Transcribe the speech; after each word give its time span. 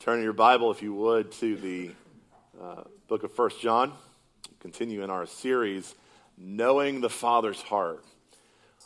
Turn 0.00 0.22
your 0.22 0.32
Bible, 0.32 0.70
if 0.70 0.82
you 0.82 0.94
would, 0.94 1.30
to 1.32 1.56
the 1.56 1.90
uh, 2.58 2.84
book 3.06 3.22
of 3.22 3.32
First 3.34 3.60
John. 3.60 3.92
Continue 4.60 5.02
in 5.02 5.10
our 5.10 5.26
series, 5.26 5.94
Knowing 6.38 7.02
the 7.02 7.10
Father's 7.10 7.60
Heart. 7.60 8.02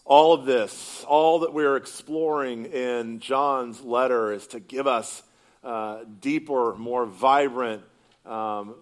All 0.05 0.33
of 0.33 0.45
this, 0.45 1.05
all 1.07 1.39
that 1.41 1.55
we're 1.55 1.77
exploring 1.77 2.67
in 2.67 3.21
John's 3.21 3.81
letter, 3.81 4.33
is 4.33 4.49
to 4.49 4.59
give 4.61 4.89
us 4.89 5.23
uh, 5.63 6.01
deeper, 6.21 6.75
more 6.75 7.07
vibrant 7.07 7.85
um, 8.27 8.75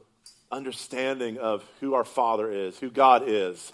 understanding 0.50 1.36
of 1.36 1.62
who 1.80 1.92
our 1.92 2.04
Father 2.04 2.50
is, 2.50 2.78
who 2.78 2.90
God 2.90 3.24
is, 3.26 3.72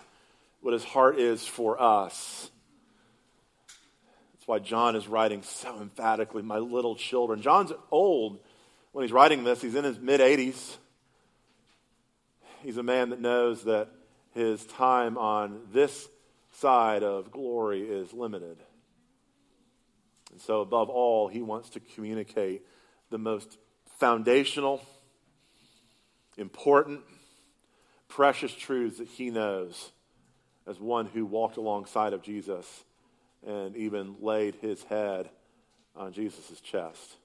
what 0.62 0.72
His 0.74 0.82
heart 0.82 1.20
is 1.20 1.46
for 1.46 1.80
us 1.80 2.50
That's 4.34 4.48
why 4.48 4.58
John 4.58 4.96
is 4.96 5.06
writing 5.06 5.42
so 5.42 5.80
emphatically, 5.80 6.42
my 6.42 6.58
little 6.58 6.96
children. 6.96 7.40
John's 7.40 7.72
old, 7.92 8.40
when 8.92 9.04
he's 9.04 9.12
writing 9.12 9.44
this, 9.44 9.60
he's 9.60 9.74
in 9.74 9.84
his 9.84 9.98
mid 9.98 10.20
80s. 10.20 10.76
He's 12.62 12.76
a 12.76 12.82
man 12.82 13.10
that 13.10 13.20
knows 13.20 13.64
that 13.64 13.88
his 14.34 14.64
time 14.66 15.16
on 15.16 15.60
this 15.72 16.08
side 16.52 17.02
of 17.02 17.30
glory 17.30 17.82
is 17.82 18.12
limited. 18.12 18.58
And 20.32 20.40
so, 20.40 20.60
above 20.60 20.88
all, 20.90 21.28
he 21.28 21.40
wants 21.40 21.70
to 21.70 21.80
communicate 21.80 22.62
the 23.10 23.18
most 23.18 23.58
foundational, 23.98 24.82
important, 26.36 27.00
precious 28.08 28.52
truths 28.52 28.98
that 28.98 29.08
he 29.08 29.30
knows 29.30 29.92
as 30.66 30.78
one 30.78 31.06
who 31.06 31.24
walked 31.24 31.56
alongside 31.56 32.12
of 32.12 32.22
Jesus 32.22 32.84
and 33.46 33.76
even 33.76 34.16
laid 34.20 34.56
his 34.56 34.82
head 34.84 35.30
on 35.96 36.12
Jesus' 36.12 36.60
chest. 36.60 37.16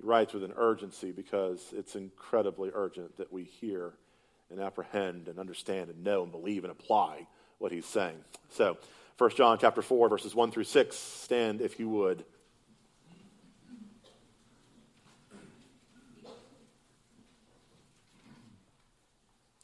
He 0.00 0.06
writes 0.06 0.32
with 0.32 0.44
an 0.44 0.54
urgency 0.56 1.12
because 1.12 1.74
it's 1.76 1.94
incredibly 1.94 2.70
urgent 2.72 3.18
that 3.18 3.30
we 3.30 3.44
hear 3.44 3.92
and 4.50 4.58
apprehend 4.58 5.28
and 5.28 5.38
understand 5.38 5.90
and 5.90 6.02
know 6.02 6.22
and 6.22 6.32
believe 6.32 6.64
and 6.64 6.70
apply 6.70 7.26
what 7.58 7.70
he's 7.70 7.84
saying. 7.84 8.16
So, 8.48 8.78
1 9.18 9.30
John 9.36 9.58
chapter 9.60 9.82
4 9.82 10.08
verses 10.08 10.34
1 10.34 10.52
through 10.52 10.64
6, 10.64 10.96
stand 10.96 11.60
if 11.60 11.78
you 11.78 11.90
would. 11.90 12.24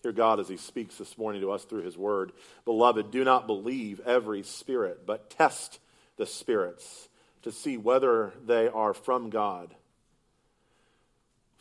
Hear 0.03 0.13
God 0.13 0.39
as 0.39 0.49
he 0.49 0.59
speaks 0.59 0.97
this 0.97 1.17
morning 1.17 1.41
to 1.41 1.51
us 1.51 1.65
through 1.65 1.83
his 1.83 1.97
word. 1.97 2.33
Beloved, 2.67 3.11
do 3.11 3.25
not 3.25 3.47
believe 3.47 4.01
every 4.01 4.43
spirit, 4.43 5.07
but 5.07 5.31
test 5.31 5.81
the 6.19 6.27
spirits 6.27 7.09
to 7.41 7.51
see 7.51 7.79
whether 7.79 8.35
they 8.45 8.69
are 8.69 8.93
from 8.93 9.31
God 9.31 9.75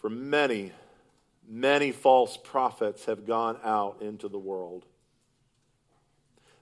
for 0.05 0.11
many, 0.11 0.71
many 1.47 1.91
false 1.91 2.37
prophets 2.37 3.05
have 3.05 3.25
gone 3.25 3.57
out 3.63 4.03
into 4.03 4.27
the 4.27 4.37
world. 4.37 4.85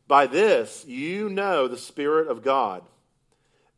By 0.08 0.28
this, 0.28 0.86
you 0.88 1.28
know 1.28 1.68
the 1.68 1.78
Spirit 1.78 2.30
of 2.30 2.42
God. 2.42 2.84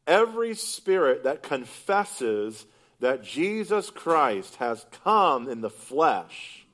Every 0.06 0.54
spirit 0.54 1.24
that 1.24 1.42
confesses 1.42 2.68
that 3.00 3.24
Jesus 3.24 3.90
Christ 3.90 4.58
has 4.58 4.86
come 5.04 5.50
in 5.50 5.62
the 5.62 5.72
flesh 5.72 6.68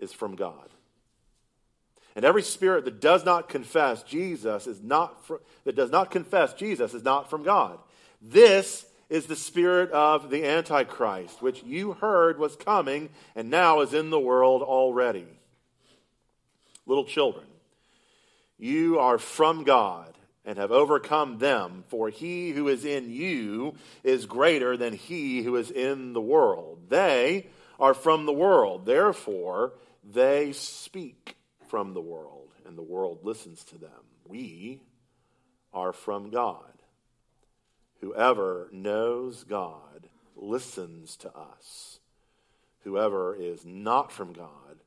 is 0.00 0.12
from 0.12 0.34
God. 0.34 0.68
And 2.16 2.24
every 2.24 2.42
spirit 2.42 2.86
that 2.86 3.00
does 3.00 3.24
not 3.24 3.48
confess 3.48 4.02
Jesus 4.02 4.66
is 4.66 4.82
not 4.82 5.24
fr- 5.26 5.36
that 5.62 5.76
does 5.76 5.92
not 5.92 6.10
confess 6.10 6.54
Jesus 6.54 6.92
is 6.92 7.04
not 7.04 7.30
from 7.30 7.44
God. 7.44 7.78
This 8.20 8.84
is 9.10 9.26
the 9.26 9.36
spirit 9.36 9.90
of 9.90 10.30
the 10.30 10.46
Antichrist, 10.46 11.42
which 11.42 11.62
you 11.64 11.92
heard 11.94 12.38
was 12.38 12.56
coming 12.56 13.10
and 13.34 13.50
now 13.50 13.80
is 13.80 13.92
in 13.92 14.08
the 14.08 14.20
world 14.20 14.62
already. 14.62 15.26
Little 16.86 17.04
children, 17.04 17.46
you 18.56 18.98
are 18.98 19.18
from 19.18 19.64
God 19.64 20.16
and 20.44 20.58
have 20.58 20.72
overcome 20.72 21.38
them, 21.38 21.84
for 21.88 22.08
he 22.08 22.50
who 22.50 22.68
is 22.68 22.84
in 22.84 23.10
you 23.10 23.74
is 24.02 24.26
greater 24.26 24.76
than 24.76 24.94
he 24.94 25.42
who 25.42 25.56
is 25.56 25.70
in 25.70 26.12
the 26.12 26.20
world. 26.20 26.78
They 26.88 27.48
are 27.78 27.94
from 27.94 28.26
the 28.26 28.32
world, 28.32 28.86
therefore, 28.86 29.72
they 30.02 30.52
speak 30.52 31.36
from 31.68 31.94
the 31.94 32.00
world, 32.00 32.48
and 32.66 32.76
the 32.78 32.82
world 32.82 33.18
listens 33.22 33.64
to 33.64 33.78
them. 33.78 33.90
We 34.26 34.80
are 35.72 35.92
from 35.92 36.30
God. 36.30 36.64
Whoever 38.00 38.68
knows 38.72 39.44
God 39.44 40.08
listens 40.36 41.16
to 41.18 41.28
us. 41.36 42.00
Whoever 42.84 43.34
is 43.34 43.64
not 43.64 44.10
from 44.10 44.32
God 44.32 44.80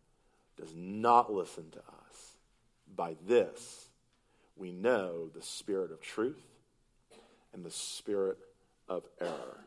does 0.57 0.73
not 0.75 1.31
listen 1.31 1.69
to 1.71 1.79
us. 1.79 2.37
By 2.95 3.15
this, 3.27 3.89
we 4.55 4.71
know 4.71 5.29
the 5.33 5.41
spirit 5.41 5.91
of 5.91 6.01
truth 6.01 6.43
and 7.53 7.63
the 7.63 7.71
spirit 7.71 8.37
of 8.89 9.03
error. 9.21 9.65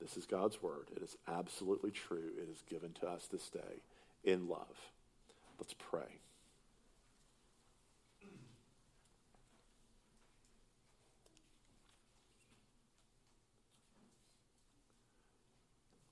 This 0.00 0.16
is 0.16 0.26
God's 0.26 0.62
word. 0.62 0.88
It 0.96 1.02
is 1.02 1.16
absolutely 1.26 1.90
true. 1.90 2.30
It 2.36 2.48
is 2.50 2.62
given 2.68 2.92
to 3.00 3.08
us 3.08 3.26
this 3.30 3.48
day 3.48 3.82
in 4.24 4.48
love. 4.48 4.90
Let's 5.58 5.74
pray. 5.74 6.20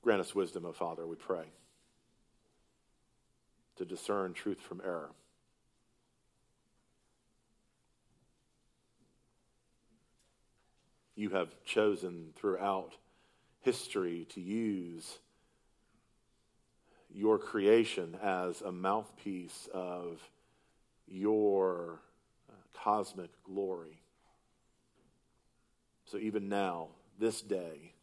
Grant 0.05 0.21
us 0.21 0.35
wisdom, 0.35 0.67
O 0.67 0.73
Father, 0.73 1.07
we 1.07 1.17
pray, 1.17 1.47
to 3.77 3.87
discern 3.87 4.35
truth 4.35 4.61
from 4.61 4.83
error. 4.85 5.09
You 11.17 11.31
have 11.31 11.55
chosen 11.65 12.35
throughout 12.37 12.93
history 13.63 14.27
to 14.35 14.43
use 14.43 15.21
your 17.11 17.39
creation 17.39 18.19
as 18.23 18.61
a 18.61 18.71
mouthpiece 18.71 19.71
of 19.73 20.21
your 21.09 22.01
uh, 22.51 22.53
cosmic 22.75 23.31
glory. 23.43 24.03
So 26.05 26.19
even 26.19 26.51
now, 26.51 26.89
this 27.19 27.41
day, 27.41 27.94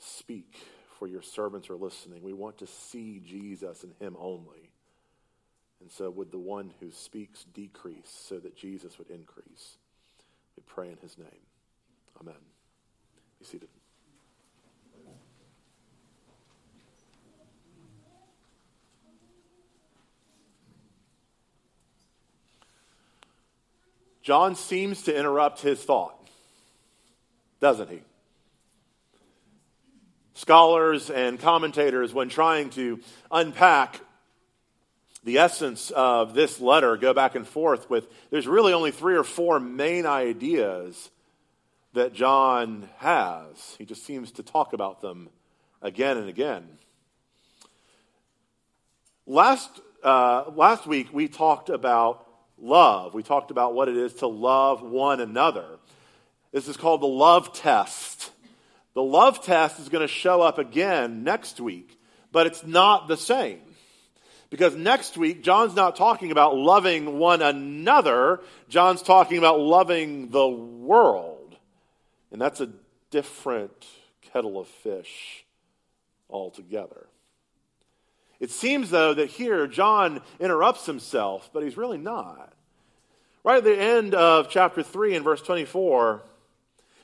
Speak, 0.00 0.56
for 0.98 1.06
your 1.06 1.22
servants 1.22 1.70
are 1.70 1.76
listening. 1.76 2.22
We 2.22 2.32
want 2.32 2.58
to 2.58 2.66
see 2.66 3.20
Jesus 3.24 3.84
and 3.84 3.92
Him 4.00 4.16
only. 4.18 4.70
And 5.80 5.90
so, 5.90 6.10
would 6.10 6.32
the 6.32 6.38
one 6.38 6.72
who 6.80 6.90
speaks 6.90 7.44
decrease 7.44 8.10
so 8.28 8.38
that 8.38 8.56
Jesus 8.56 8.98
would 8.98 9.10
increase? 9.10 9.76
We 10.56 10.62
pray 10.66 10.90
in 10.90 10.96
His 10.98 11.16
name. 11.16 11.28
Amen. 12.20 12.34
Be 13.38 13.44
seated. 13.44 13.68
John 24.22 24.54
seems 24.54 25.02
to 25.02 25.18
interrupt 25.18 25.60
his 25.60 25.82
thought, 25.82 26.14
doesn't 27.60 27.88
he? 27.88 28.02
Scholars 30.40 31.10
and 31.10 31.38
commentators, 31.38 32.14
when 32.14 32.30
trying 32.30 32.70
to 32.70 32.98
unpack 33.30 34.00
the 35.22 35.36
essence 35.36 35.90
of 35.90 36.32
this 36.32 36.62
letter, 36.62 36.96
go 36.96 37.12
back 37.12 37.34
and 37.34 37.46
forth 37.46 37.90
with 37.90 38.08
there's 38.30 38.48
really 38.48 38.72
only 38.72 38.90
three 38.90 39.16
or 39.16 39.22
four 39.22 39.60
main 39.60 40.06
ideas 40.06 41.10
that 41.92 42.14
John 42.14 42.88
has. 42.96 43.74
He 43.76 43.84
just 43.84 44.06
seems 44.06 44.32
to 44.32 44.42
talk 44.42 44.72
about 44.72 45.02
them 45.02 45.28
again 45.82 46.16
and 46.16 46.30
again. 46.30 46.66
Last, 49.26 49.68
uh, 50.02 50.44
last 50.54 50.86
week, 50.86 51.08
we 51.12 51.28
talked 51.28 51.68
about 51.68 52.26
love. 52.58 53.12
We 53.12 53.22
talked 53.22 53.50
about 53.50 53.74
what 53.74 53.90
it 53.90 53.96
is 53.98 54.14
to 54.14 54.26
love 54.26 54.80
one 54.80 55.20
another. 55.20 55.66
This 56.50 56.66
is 56.66 56.78
called 56.78 57.02
the 57.02 57.06
love 57.06 57.52
test. 57.52 58.30
The 58.94 59.02
love 59.02 59.44
test 59.44 59.78
is 59.78 59.88
going 59.88 60.06
to 60.06 60.12
show 60.12 60.42
up 60.42 60.58
again 60.58 61.22
next 61.22 61.60
week, 61.60 61.98
but 62.32 62.46
it's 62.46 62.66
not 62.66 63.08
the 63.08 63.16
same. 63.16 63.60
Because 64.50 64.74
next 64.74 65.16
week, 65.16 65.44
John's 65.44 65.76
not 65.76 65.94
talking 65.94 66.32
about 66.32 66.56
loving 66.56 67.18
one 67.18 67.40
another, 67.40 68.40
John's 68.68 69.02
talking 69.02 69.38
about 69.38 69.60
loving 69.60 70.30
the 70.30 70.48
world. 70.48 71.56
And 72.32 72.40
that's 72.40 72.60
a 72.60 72.70
different 73.10 73.86
kettle 74.20 74.58
of 74.58 74.66
fish 74.66 75.44
altogether. 76.28 77.06
It 78.40 78.50
seems, 78.50 78.90
though, 78.90 79.14
that 79.14 79.28
here 79.30 79.66
John 79.66 80.20
interrupts 80.40 80.86
himself, 80.86 81.50
but 81.52 81.62
he's 81.62 81.76
really 81.76 81.98
not. 81.98 82.52
Right 83.44 83.58
at 83.58 83.64
the 83.64 83.78
end 83.78 84.14
of 84.14 84.48
chapter 84.50 84.82
3 84.82 85.14
in 85.14 85.22
verse 85.22 85.42
24, 85.42 86.22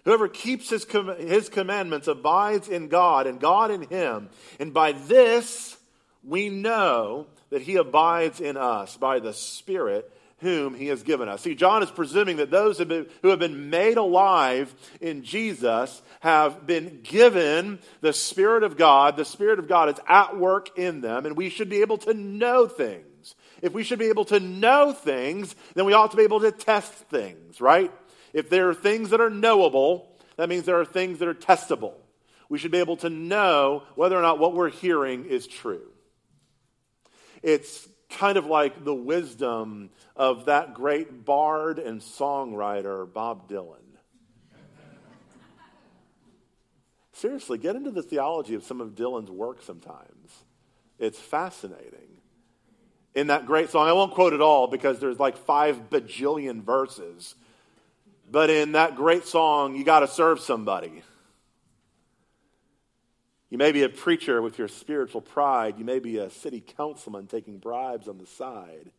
Whoever 0.06 0.28
keeps 0.28 0.70
his, 0.70 0.84
com- 0.84 1.18
his 1.18 1.48
commandments 1.48 2.06
abides 2.06 2.68
in 2.68 2.88
God, 2.88 3.26
and 3.26 3.40
God 3.40 3.72
in 3.72 3.82
him. 3.82 4.30
And 4.58 4.72
by 4.72 4.92
this 4.92 5.76
we 6.22 6.48
know 6.48 7.26
that 7.50 7.62
he 7.62 7.76
abides 7.76 8.40
in 8.40 8.56
us, 8.56 8.96
by 8.96 9.18
the 9.18 9.32
Spirit 9.32 10.10
whom 10.38 10.74
he 10.74 10.86
has 10.86 11.02
given 11.02 11.28
us. 11.28 11.42
See, 11.42 11.56
John 11.56 11.82
is 11.82 11.90
presuming 11.90 12.36
that 12.36 12.50
those 12.52 12.78
who 12.78 13.28
have 13.28 13.38
been 13.40 13.70
made 13.70 13.96
alive 13.96 14.72
in 15.00 15.24
Jesus 15.24 16.02
have 16.20 16.66
been 16.66 17.00
given 17.02 17.80
the 18.00 18.12
Spirit 18.12 18.62
of 18.62 18.76
God. 18.76 19.16
The 19.16 19.24
Spirit 19.24 19.58
of 19.58 19.66
God 19.66 19.88
is 19.88 19.96
at 20.06 20.36
work 20.36 20.78
in 20.78 21.00
them, 21.00 21.26
and 21.26 21.36
we 21.36 21.48
should 21.48 21.68
be 21.68 21.80
able 21.80 21.98
to 21.98 22.14
know 22.14 22.66
things. 22.68 23.34
If 23.60 23.72
we 23.72 23.82
should 23.82 23.98
be 23.98 24.06
able 24.06 24.26
to 24.26 24.38
know 24.38 24.92
things, 24.92 25.56
then 25.74 25.84
we 25.84 25.94
ought 25.94 26.12
to 26.12 26.16
be 26.16 26.22
able 26.22 26.40
to 26.40 26.52
test 26.52 26.92
things, 26.92 27.60
right? 27.60 27.90
If 28.36 28.50
there 28.50 28.68
are 28.68 28.74
things 28.74 29.08
that 29.10 29.20
are 29.22 29.30
knowable, 29.30 30.14
that 30.36 30.50
means 30.50 30.66
there 30.66 30.78
are 30.78 30.84
things 30.84 31.20
that 31.20 31.28
are 31.28 31.32
testable. 31.32 31.94
We 32.50 32.58
should 32.58 32.70
be 32.70 32.80
able 32.80 32.98
to 32.98 33.08
know 33.08 33.84
whether 33.94 34.14
or 34.14 34.20
not 34.20 34.38
what 34.38 34.52
we're 34.52 34.68
hearing 34.68 35.24
is 35.24 35.46
true. 35.46 35.88
It's 37.42 37.88
kind 38.10 38.36
of 38.36 38.44
like 38.44 38.84
the 38.84 38.94
wisdom 38.94 39.88
of 40.14 40.44
that 40.44 40.74
great 40.74 41.24
bard 41.24 41.78
and 41.78 42.02
songwriter, 42.02 43.10
Bob 43.10 43.48
Dylan. 43.48 43.78
Seriously, 47.14 47.56
get 47.56 47.74
into 47.74 47.90
the 47.90 48.02
theology 48.02 48.52
of 48.52 48.64
some 48.64 48.82
of 48.82 48.90
Dylan's 48.90 49.30
work 49.30 49.62
sometimes. 49.62 50.44
It's 50.98 51.18
fascinating. 51.18 52.20
In 53.14 53.28
that 53.28 53.46
great 53.46 53.70
song, 53.70 53.88
I 53.88 53.94
won't 53.94 54.12
quote 54.12 54.34
it 54.34 54.42
all 54.42 54.66
because 54.66 54.98
there's 55.00 55.18
like 55.18 55.38
five 55.38 55.88
bajillion 55.88 56.62
verses. 56.62 57.34
But 58.30 58.50
in 58.50 58.72
that 58.72 58.96
great 58.96 59.24
song, 59.24 59.76
you 59.76 59.84
got 59.84 60.00
to 60.00 60.08
serve 60.08 60.40
somebody. 60.40 61.02
You 63.50 63.58
may 63.58 63.72
be 63.72 63.84
a 63.84 63.88
preacher 63.88 64.42
with 64.42 64.58
your 64.58 64.68
spiritual 64.68 65.20
pride. 65.20 65.78
You 65.78 65.84
may 65.84 66.00
be 66.00 66.18
a 66.18 66.30
city 66.30 66.60
councilman 66.60 67.28
taking 67.28 67.58
bribes 67.58 68.08
on 68.08 68.18
the 68.18 68.26
side. 68.26 68.90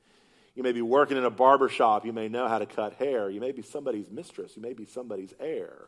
You 0.56 0.64
may 0.64 0.72
be 0.72 0.82
working 0.82 1.18
in 1.18 1.26
a 1.26 1.30
barber 1.30 1.70
shop. 1.70 2.06
You 2.06 2.14
may 2.14 2.30
know 2.30 2.48
how 2.48 2.58
to 2.58 2.66
cut 2.66 2.94
hair. 2.94 3.30
You 3.30 3.42
may 3.42 3.52
be 3.52 3.62
somebody's 3.62 4.10
mistress. 4.10 4.56
You 4.56 4.62
may 4.62 4.74
be 4.74 4.86
somebody's 4.86 5.34
heir. 5.40 5.88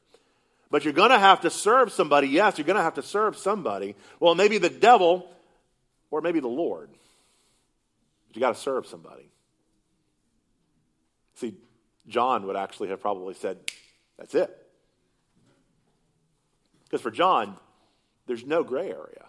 But 0.70 0.84
you're 0.84 0.94
going 0.94 1.10
to 1.10 1.18
have 1.18 1.42
to 1.42 1.50
serve 1.50 1.92
somebody. 1.92 2.28
Yes, 2.28 2.58
you're 2.58 2.68
going 2.68 2.78
to 2.78 2.84
have 2.84 2.96
to 2.96 3.02
serve 3.02 3.38
somebody. 3.38 3.96
Well, 4.20 4.36
maybe 4.36 4.58
the 4.58 4.70
devil 4.70 5.28
or 6.12 6.22
maybe 6.22 6.40
the 6.40 6.48
Lord. 6.48 6.90
But 8.28 8.36
you 8.36 8.40
got 8.42 8.54
to 8.54 8.62
serve 8.62 8.86
somebody. 8.86 9.30
See, 11.36 11.56
John 12.10 12.48
would 12.48 12.56
actually 12.56 12.90
have 12.90 13.00
probably 13.00 13.36
said, 13.36 13.58
That's 14.18 14.36
it. 14.36 14.56
Because 16.84 17.02
for 17.02 17.12
John, 17.12 17.56
there's 18.26 18.46
no 18.46 18.64
gray 18.64 18.90
area. 18.90 19.26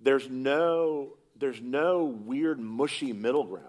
There's 0.00 0.28
no, 0.28 1.14
there's 1.36 1.60
no 1.60 2.04
weird, 2.04 2.60
mushy 2.60 3.12
middle 3.12 3.44
ground. 3.44 3.68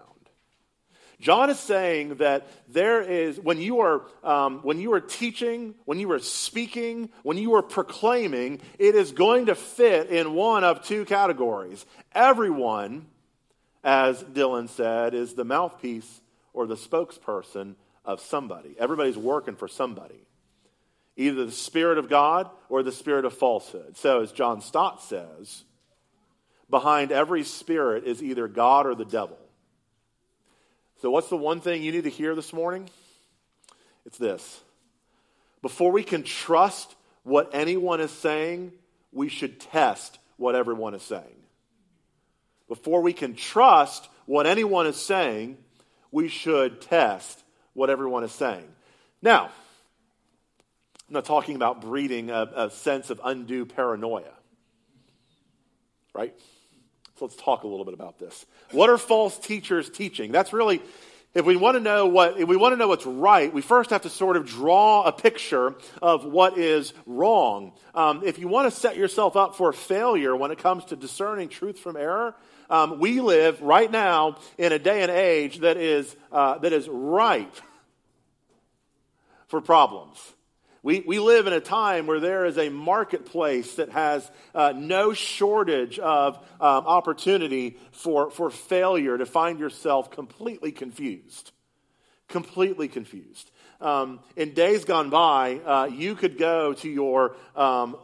John 1.20 1.48
is 1.48 1.58
saying 1.58 2.16
that 2.16 2.46
there 2.68 3.00
is, 3.00 3.38
when 3.40 3.58
you 3.58 3.80
are, 3.80 4.02
um, 4.22 4.60
when 4.62 4.80
you 4.80 4.92
are 4.92 5.00
teaching, 5.00 5.74
when 5.84 5.98
you 5.98 6.10
are 6.12 6.18
speaking, 6.18 7.08
when 7.22 7.38
you 7.38 7.54
are 7.54 7.62
proclaiming, 7.62 8.60
it 8.78 8.94
is 8.94 9.12
going 9.12 9.46
to 9.46 9.54
fit 9.54 10.10
in 10.10 10.34
one 10.34 10.64
of 10.64 10.84
two 10.84 11.04
categories. 11.04 11.86
Everyone, 12.12 13.06
as 13.82 14.22
Dylan 14.22 14.68
said, 14.68 15.14
is 15.14 15.34
the 15.34 15.44
mouthpiece 15.44 16.20
or 16.52 16.66
the 16.66 16.76
spokesperson 16.76 17.76
of 18.04 18.20
somebody. 18.20 18.74
Everybody's 18.78 19.16
working 19.16 19.56
for 19.56 19.68
somebody 19.68 20.20
either 21.16 21.44
the 21.44 21.52
Spirit 21.52 21.98
of 21.98 22.08
God 22.08 22.50
or 22.68 22.82
the 22.82 22.92
Spirit 22.92 23.24
of 23.24 23.34
falsehood. 23.34 23.96
So, 23.96 24.20
as 24.20 24.32
John 24.32 24.60
Stott 24.60 25.02
says, 25.02 25.64
behind 26.68 27.12
every 27.12 27.44
spirit 27.44 28.04
is 28.04 28.22
either 28.22 28.48
God 28.48 28.86
or 28.86 28.94
the 28.94 29.04
devil. 29.04 29.38
So, 31.00 31.10
what's 31.10 31.28
the 31.28 31.36
one 31.36 31.60
thing 31.60 31.82
you 31.82 31.92
need 31.92 32.04
to 32.04 32.10
hear 32.10 32.34
this 32.34 32.52
morning? 32.52 32.88
It's 34.06 34.18
this. 34.18 34.60
Before 35.62 35.92
we 35.92 36.02
can 36.02 36.24
trust 36.24 36.94
what 37.22 37.50
anyone 37.54 38.00
is 38.00 38.10
saying, 38.10 38.72
we 39.12 39.28
should 39.28 39.60
test 39.60 40.18
what 40.36 40.54
everyone 40.54 40.94
is 40.94 41.02
saying. 41.02 41.22
Before 42.68 43.02
we 43.02 43.12
can 43.12 43.34
trust 43.34 44.08
what 44.26 44.46
anyone 44.46 44.86
is 44.86 44.96
saying, 44.96 45.58
we 46.10 46.28
should 46.28 46.80
test 46.80 47.43
what 47.74 47.90
everyone 47.90 48.24
is 48.24 48.32
saying. 48.32 48.66
Now, 49.20 49.50
I'm 51.08 51.14
not 51.14 51.24
talking 51.26 51.56
about 51.56 51.82
breeding 51.82 52.30
a, 52.30 52.50
a 52.56 52.70
sense 52.70 53.10
of 53.10 53.20
undue 53.22 53.66
paranoia. 53.66 54.32
Right? 56.14 56.34
So 57.18 57.26
let's 57.26 57.36
talk 57.36 57.64
a 57.64 57.68
little 57.68 57.84
bit 57.84 57.94
about 57.94 58.18
this. 58.18 58.46
What 58.70 58.88
are 58.90 58.98
false 58.98 59.38
teachers 59.38 59.90
teaching? 59.90 60.32
That's 60.32 60.52
really 60.52 60.80
if 61.34 61.44
we 61.44 61.56
want 61.56 61.76
to 61.76 61.80
know 61.80 62.06
what 62.06 62.38
if 62.38 62.48
we 62.48 62.56
want 62.56 62.72
to 62.72 62.76
know 62.76 62.86
what's 62.86 63.06
right, 63.06 63.52
we 63.52 63.60
first 63.60 63.90
have 63.90 64.02
to 64.02 64.10
sort 64.10 64.36
of 64.36 64.46
draw 64.46 65.02
a 65.02 65.12
picture 65.12 65.74
of 66.00 66.24
what 66.24 66.56
is 66.56 66.94
wrong. 67.06 67.72
Um, 67.94 68.22
if 68.24 68.38
you 68.38 68.46
want 68.46 68.72
to 68.72 68.80
set 68.80 68.96
yourself 68.96 69.36
up 69.36 69.56
for 69.56 69.72
failure 69.72 70.36
when 70.36 70.52
it 70.52 70.58
comes 70.58 70.84
to 70.86 70.96
discerning 70.96 71.48
truth 71.48 71.78
from 71.78 71.96
error, 71.96 72.36
um, 72.70 72.98
we 72.98 73.20
live 73.20 73.60
right 73.60 73.90
now 73.90 74.36
in 74.58 74.72
a 74.72 74.78
day 74.78 75.02
and 75.02 75.10
age 75.10 75.58
that 75.60 75.76
is 75.76 76.14
uh, 76.32 76.58
that 76.58 76.72
is 76.72 76.88
ripe 76.88 77.56
for 79.48 79.60
problems. 79.60 80.18
We, 80.84 81.00
we 81.00 81.18
live 81.18 81.46
in 81.46 81.54
a 81.54 81.60
time 81.60 82.06
where 82.06 82.20
there 82.20 82.44
is 82.44 82.58
a 82.58 82.68
marketplace 82.68 83.76
that 83.76 83.88
has 83.88 84.30
uh, 84.54 84.74
no 84.76 85.14
shortage 85.14 85.98
of 85.98 86.36
um, 86.60 86.86
opportunity 86.86 87.78
for, 87.92 88.30
for 88.30 88.50
failure 88.50 89.16
to 89.16 89.24
find 89.24 89.58
yourself 89.58 90.10
completely 90.10 90.72
confused. 90.72 91.52
Completely 92.28 92.88
confused. 92.88 93.50
Um, 93.80 94.20
in 94.36 94.52
days 94.52 94.84
gone 94.84 95.08
by, 95.08 95.56
uh, 95.64 95.86
you 95.86 96.14
could 96.14 96.36
go 96.36 96.74
to 96.74 96.88
your 96.90 97.34
um, 97.56 97.96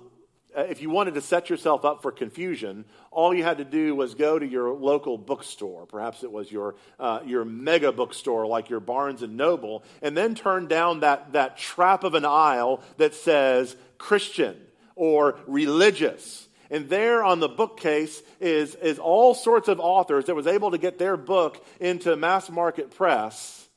if 0.56 0.82
you 0.82 0.90
wanted 0.90 1.14
to 1.14 1.20
set 1.20 1.50
yourself 1.50 1.84
up 1.84 2.02
for 2.02 2.12
confusion, 2.12 2.84
all 3.10 3.34
you 3.34 3.42
had 3.42 3.58
to 3.58 3.64
do 3.64 3.94
was 3.94 4.14
go 4.14 4.38
to 4.38 4.46
your 4.46 4.72
local 4.72 5.18
bookstore. 5.18 5.86
Perhaps 5.86 6.22
it 6.22 6.32
was 6.32 6.50
your, 6.50 6.76
uh, 6.98 7.20
your 7.24 7.44
mega 7.44 7.92
bookstore 7.92 8.46
like 8.46 8.70
your 8.70 8.80
Barnes 8.80 9.22
and 9.22 9.36
Noble, 9.36 9.84
and 10.02 10.16
then 10.16 10.34
turn 10.34 10.66
down 10.66 11.00
that, 11.00 11.32
that 11.32 11.56
trap 11.56 12.04
of 12.04 12.14
an 12.14 12.24
aisle 12.24 12.82
that 12.96 13.14
says 13.14 13.76
Christian 13.98 14.56
or 14.96 15.38
religious. 15.46 16.48
And 16.70 16.88
there 16.88 17.24
on 17.24 17.40
the 17.40 17.48
bookcase 17.48 18.22
is, 18.38 18.76
is 18.76 18.98
all 18.98 19.34
sorts 19.34 19.68
of 19.68 19.80
authors 19.80 20.26
that 20.26 20.36
was 20.36 20.46
able 20.46 20.70
to 20.70 20.78
get 20.78 20.98
their 20.98 21.16
book 21.16 21.64
into 21.80 22.14
mass 22.16 22.48
market 22.48 22.92
press. 22.92 23.68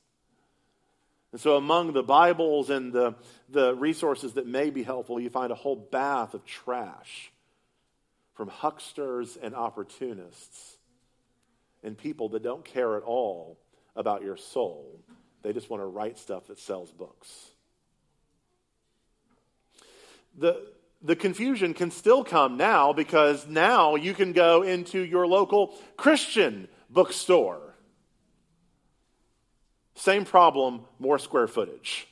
And 1.32 1.42
so 1.42 1.58
among 1.58 1.94
the 1.94 2.04
Bibles 2.04 2.70
and 2.70 2.94
the 2.94 3.16
the 3.50 3.76
resources 3.76 4.34
that 4.34 4.48
may 4.48 4.70
be 4.70 4.84
helpful, 4.84 5.20
you 5.20 5.30
find 5.30 5.52
a 5.52 5.56
whole 5.56 5.76
bath 5.76 6.34
of 6.34 6.46
trash 6.46 7.32
from 8.34 8.50
hucksters 8.50 9.38
and 9.42 9.54
opportunists 9.54 10.78
and 11.84 11.98
people 11.98 12.30
that 12.30 12.44
don't 12.44 12.66
care 12.66 12.98
at 12.98 13.04
all 13.04 13.60
about 13.96 14.24
your 14.24 14.38
soul. 14.38 15.00
They 15.44 15.54
just 15.54 15.70
want 15.70 15.82
to 15.82 15.88
write 15.88 16.18
stuff 16.18 16.48
that 16.48 16.60
sells 16.60 16.92
books. 16.92 17.50
The, 20.38 20.66
the 21.02 21.16
confusion 21.16 21.74
can 21.74 21.92
still 21.92 22.24
come 22.24 22.58
now 22.58 22.94
because 22.94 23.46
now 23.48 23.96
you 23.96 24.14
can 24.14 24.32
go 24.32 24.64
into 24.64 25.00
your 25.00 25.28
local 25.28 25.76
Christian 25.98 26.68
bookstore. 26.90 27.76
Same 29.96 30.26
problem, 30.26 30.86
more 30.98 31.20
square 31.20 31.48
footage 31.48 32.08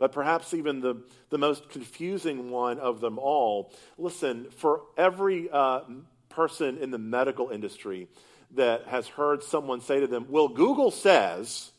but 0.00 0.12
perhaps 0.12 0.54
even 0.54 0.80
the, 0.80 0.96
the 1.28 1.36
most 1.36 1.68
confusing 1.68 2.50
one 2.50 2.78
of 2.80 3.00
them 3.02 3.18
all. 3.18 3.70
Listen, 3.98 4.50
for 4.56 4.80
every 4.96 5.48
uh, 5.50 5.82
person 6.30 6.78
in 6.78 6.90
the 6.90 6.98
medical 6.98 7.50
industry 7.50 8.08
that 8.52 8.86
has 8.86 9.06
heard 9.06 9.44
someone 9.44 9.82
say 9.82 10.00
to 10.00 10.06
them, 10.06 10.24
Well, 10.30 10.48
Google 10.48 10.90
says, 10.90 11.70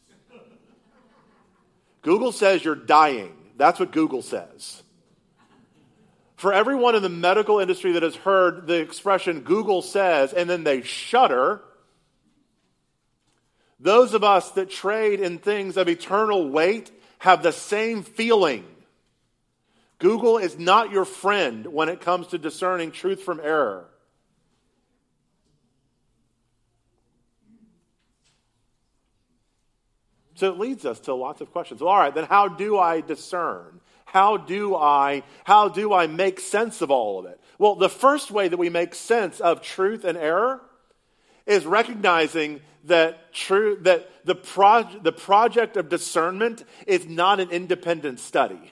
Google 2.04 2.32
says 2.32 2.64
you're 2.64 2.76
dying. 2.76 3.36
That's 3.58 3.80
what 3.80 3.92
Google 3.92 4.22
says. 4.22 4.84
For 6.36 6.54
everyone 6.54 6.96
in 6.96 7.02
the 7.02 7.10
medical 7.10 7.60
industry 7.60 7.94
that 7.94 8.04
has 8.04 8.16
heard 8.16 8.68
the 8.68 8.80
expression 8.82 9.42
Google 9.42 9.82
says, 9.82 10.32
and 10.32 10.48
then 10.48 10.64
they 10.64 10.84
shudder, 10.84 11.62
those 13.80 14.14
of 14.14 14.24
us 14.24 14.52
that 14.52 14.70
trade 14.70 15.20
in 15.20 15.40
things 15.40 15.76
of 15.76 15.90
eternal 15.90 16.48
weight 16.50 16.92
have 17.22 17.44
the 17.44 17.52
same 17.52 18.02
feeling. 18.02 18.66
Google 20.00 20.40
is 20.40 20.58
not 20.58 20.92
your 20.92 21.06
friend 21.06 21.68
when 21.68 21.88
it 21.88 22.02
comes 22.02 22.26
to 22.28 22.40
discerning 22.40 22.92
truth 22.92 23.22
from 23.22 23.40
error. 23.40 23.86
So 30.34 30.52
it 30.52 30.58
leads 30.58 30.84
us 30.84 31.00
to 31.02 31.14
lots 31.14 31.42
of 31.42 31.52
questions. 31.52 31.82
Well, 31.82 31.92
all 31.92 32.00
right, 32.00 32.14
then 32.14 32.26
how 32.26 32.48
do 32.48 32.80
I 32.80 33.02
discern? 33.02 33.82
How 34.06 34.38
do 34.38 34.76
I 34.76 35.22
how 35.44 35.70
do 35.70 35.94
I 35.94 36.08
make 36.08 36.40
sense 36.40 36.82
of 36.82 36.90
all 36.90 37.20
of 37.20 37.26
it? 37.28 37.40
Well, 37.60 37.76
the 37.76 37.88
first 37.88 38.32
way 38.32 38.48
that 38.48 38.58
we 38.58 38.72
make 38.72 38.96
sense 38.96 39.40
of 39.40 39.62
truth 39.62 40.06
and 40.06 40.18
error 40.18 40.60
is 41.46 41.66
recognizing 41.66 42.62
that 42.86 43.34
true 43.34 43.78
that 43.82 44.10
the, 44.26 44.36
the 45.04 45.12
project 45.12 45.78
of 45.78 45.90
discernment 45.90 46.64
is 46.88 47.08
not 47.08 47.40
an 47.40 47.52
independent 47.52 48.20
study. 48.20 48.72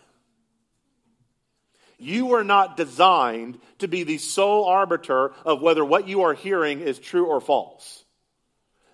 You 1.98 2.28
were 2.28 2.44
not 2.44 2.78
designed 2.78 3.60
to 3.80 3.88
be 3.88 4.04
the 4.04 4.18
sole 4.18 4.66
arbiter 4.66 5.34
of 5.44 5.62
whether 5.62 5.84
what 5.84 6.08
you 6.08 6.22
are 6.24 6.34
hearing 6.34 6.80
is 6.80 6.98
true 6.98 7.26
or 7.26 7.42
false. 7.42 8.06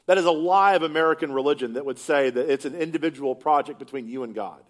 That 0.08 0.18
is 0.18 0.26
a 0.26 0.32
lie 0.32 0.76
of 0.76 0.84
American 0.84 1.32
religion 1.32 1.74
that 1.74 1.86
would 1.86 2.00
say 2.00 2.30
that 2.30 2.52
it's 2.52 2.66
an 2.66 2.76
individual 2.76 3.36
project 3.36 3.80
between 3.80 4.08
you 4.08 4.24
and 4.24 4.34
God. 4.34 4.62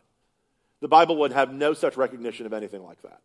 The 0.82 0.88
Bible 0.88 1.18
would 1.18 1.32
have 1.32 1.54
no 1.54 1.74
such 1.74 1.98
recognition 1.98 2.46
of 2.46 2.54
anything 2.54 2.84
like 2.84 3.02
that. 3.02 3.22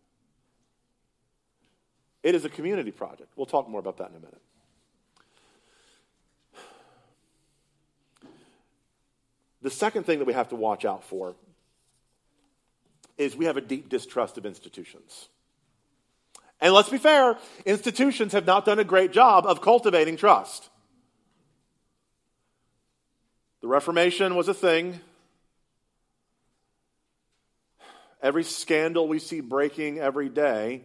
It 2.22 2.34
is 2.34 2.44
a 2.44 2.48
community 2.48 2.90
project. 2.90 3.32
We'll 3.36 3.46
talk 3.46 3.68
more 3.68 3.80
about 3.80 3.98
that 3.98 4.10
in 4.10 4.16
a 4.16 4.20
minute. 4.20 4.40
The 9.62 9.70
second 9.70 10.04
thing 10.04 10.18
that 10.18 10.24
we 10.24 10.32
have 10.32 10.48
to 10.48 10.56
watch 10.56 10.84
out 10.84 11.04
for 11.04 11.34
is 13.18 13.36
we 13.36 13.44
have 13.44 13.56
a 13.56 13.60
deep 13.60 13.88
distrust 13.88 14.38
of 14.38 14.46
institutions. 14.46 15.28
And 16.60 16.72
let's 16.74 16.88
be 16.88 16.98
fair, 16.98 17.36
institutions 17.64 18.32
have 18.32 18.46
not 18.46 18.64
done 18.64 18.78
a 18.78 18.84
great 18.84 19.12
job 19.12 19.46
of 19.46 19.60
cultivating 19.60 20.16
trust. 20.16 20.68
The 23.60 23.68
Reformation 23.68 24.34
was 24.34 24.48
a 24.48 24.54
thing. 24.54 25.00
Every 28.22 28.44
scandal 28.44 29.08
we 29.08 29.18
see 29.18 29.40
breaking 29.40 29.98
every 29.98 30.28
day 30.28 30.82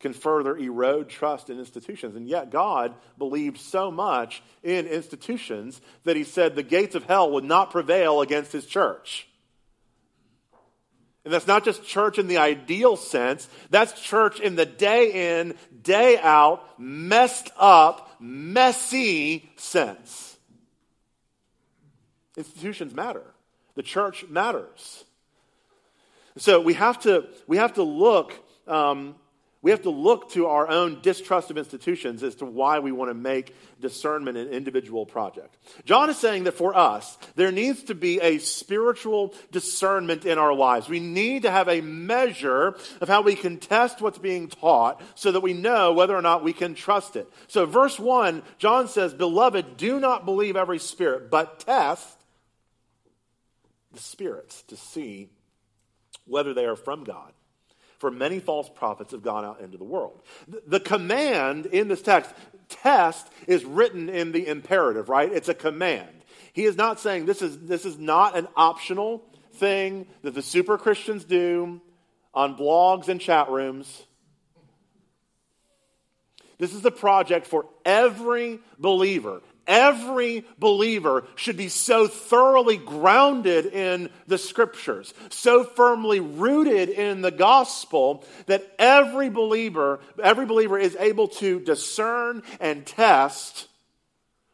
can 0.00 0.12
further 0.12 0.56
erode 0.56 1.08
trust 1.08 1.50
in 1.50 1.58
institutions. 1.58 2.16
And 2.16 2.28
yet, 2.28 2.50
God 2.50 2.94
believed 3.16 3.58
so 3.58 3.90
much 3.90 4.42
in 4.62 4.86
institutions 4.86 5.80
that 6.04 6.16
He 6.16 6.24
said 6.24 6.54
the 6.54 6.62
gates 6.62 6.94
of 6.94 7.04
hell 7.04 7.30
would 7.32 7.44
not 7.44 7.70
prevail 7.70 8.20
against 8.20 8.52
His 8.52 8.66
church. 8.66 9.28
And 11.24 11.32
that's 11.32 11.46
not 11.46 11.64
just 11.64 11.86
church 11.86 12.18
in 12.18 12.26
the 12.26 12.36
ideal 12.36 12.96
sense, 12.96 13.48
that's 13.70 13.98
church 14.00 14.40
in 14.40 14.56
the 14.56 14.66
day 14.66 15.38
in, 15.38 15.54
day 15.82 16.18
out, 16.18 16.78
messed 16.78 17.50
up, 17.56 18.16
messy 18.20 19.50
sense. 19.56 20.36
Institutions 22.36 22.94
matter, 22.94 23.24
the 23.74 23.82
church 23.82 24.26
matters. 24.28 25.04
So 26.36 26.60
we 26.60 26.74
have 26.74 27.00
to, 27.00 27.26
we 27.46 27.56
have 27.56 27.74
to 27.74 27.84
look 27.84 28.34
um, 28.66 29.14
we 29.64 29.70
have 29.70 29.82
to 29.82 29.90
look 29.90 30.30
to 30.32 30.46
our 30.48 30.68
own 30.68 31.00
distrust 31.00 31.50
of 31.50 31.56
institutions 31.56 32.22
as 32.22 32.34
to 32.34 32.44
why 32.44 32.80
we 32.80 32.92
want 32.92 33.08
to 33.08 33.14
make 33.14 33.56
discernment 33.80 34.36
an 34.36 34.48
individual 34.48 35.06
project. 35.06 35.56
John 35.86 36.10
is 36.10 36.18
saying 36.18 36.44
that 36.44 36.52
for 36.52 36.76
us, 36.76 37.16
there 37.34 37.50
needs 37.50 37.84
to 37.84 37.94
be 37.94 38.20
a 38.20 38.36
spiritual 38.40 39.32
discernment 39.52 40.26
in 40.26 40.36
our 40.36 40.52
lives. 40.52 40.86
We 40.86 41.00
need 41.00 41.44
to 41.44 41.50
have 41.50 41.70
a 41.70 41.80
measure 41.80 42.76
of 43.00 43.08
how 43.08 43.22
we 43.22 43.36
can 43.36 43.56
test 43.56 44.02
what's 44.02 44.18
being 44.18 44.48
taught 44.48 45.00
so 45.14 45.32
that 45.32 45.40
we 45.40 45.54
know 45.54 45.94
whether 45.94 46.14
or 46.14 46.20
not 46.20 46.44
we 46.44 46.52
can 46.52 46.74
trust 46.74 47.16
it. 47.16 47.26
So, 47.48 47.64
verse 47.64 47.98
1, 47.98 48.42
John 48.58 48.86
says, 48.86 49.14
Beloved, 49.14 49.78
do 49.78 49.98
not 49.98 50.26
believe 50.26 50.56
every 50.56 50.78
spirit, 50.78 51.30
but 51.30 51.60
test 51.60 52.18
the 53.94 54.00
spirits 54.00 54.60
to 54.64 54.76
see 54.76 55.30
whether 56.26 56.52
they 56.52 56.66
are 56.66 56.76
from 56.76 57.04
God 57.04 57.32
for 58.04 58.10
many 58.10 58.38
false 58.38 58.68
prophets 58.68 59.12
have 59.12 59.22
gone 59.22 59.46
out 59.46 59.62
into 59.62 59.78
the 59.78 59.84
world. 59.84 60.20
The 60.66 60.78
command 60.78 61.64
in 61.64 61.88
this 61.88 62.02
text, 62.02 62.34
test, 62.68 63.26
is 63.46 63.64
written 63.64 64.10
in 64.10 64.30
the 64.30 64.46
imperative, 64.46 65.08
right? 65.08 65.32
It's 65.32 65.48
a 65.48 65.54
command. 65.54 66.22
He 66.52 66.64
is 66.66 66.76
not 66.76 67.00
saying 67.00 67.24
this 67.24 67.40
is, 67.40 67.60
this 67.60 67.86
is 67.86 67.98
not 67.98 68.36
an 68.36 68.46
optional 68.56 69.24
thing 69.54 70.06
that 70.20 70.34
the 70.34 70.42
super 70.42 70.76
Christians 70.76 71.24
do 71.24 71.80
on 72.34 72.58
blogs 72.58 73.08
and 73.08 73.18
chat 73.18 73.48
rooms. 73.48 74.02
This 76.58 76.74
is 76.74 76.84
a 76.84 76.90
project 76.90 77.46
for 77.46 77.64
every 77.86 78.60
believer, 78.78 79.40
Every 79.66 80.44
believer 80.58 81.26
should 81.36 81.56
be 81.56 81.68
so 81.68 82.06
thoroughly 82.06 82.76
grounded 82.76 83.66
in 83.66 84.10
the 84.26 84.38
scriptures, 84.38 85.14
so 85.30 85.64
firmly 85.64 86.20
rooted 86.20 86.90
in 86.90 87.22
the 87.22 87.30
gospel 87.30 88.24
that 88.46 88.70
every 88.78 89.30
believer, 89.30 90.00
every 90.22 90.44
believer 90.44 90.78
is 90.78 90.96
able 91.00 91.28
to 91.28 91.60
discern 91.60 92.42
and 92.60 92.84
test 92.84 93.68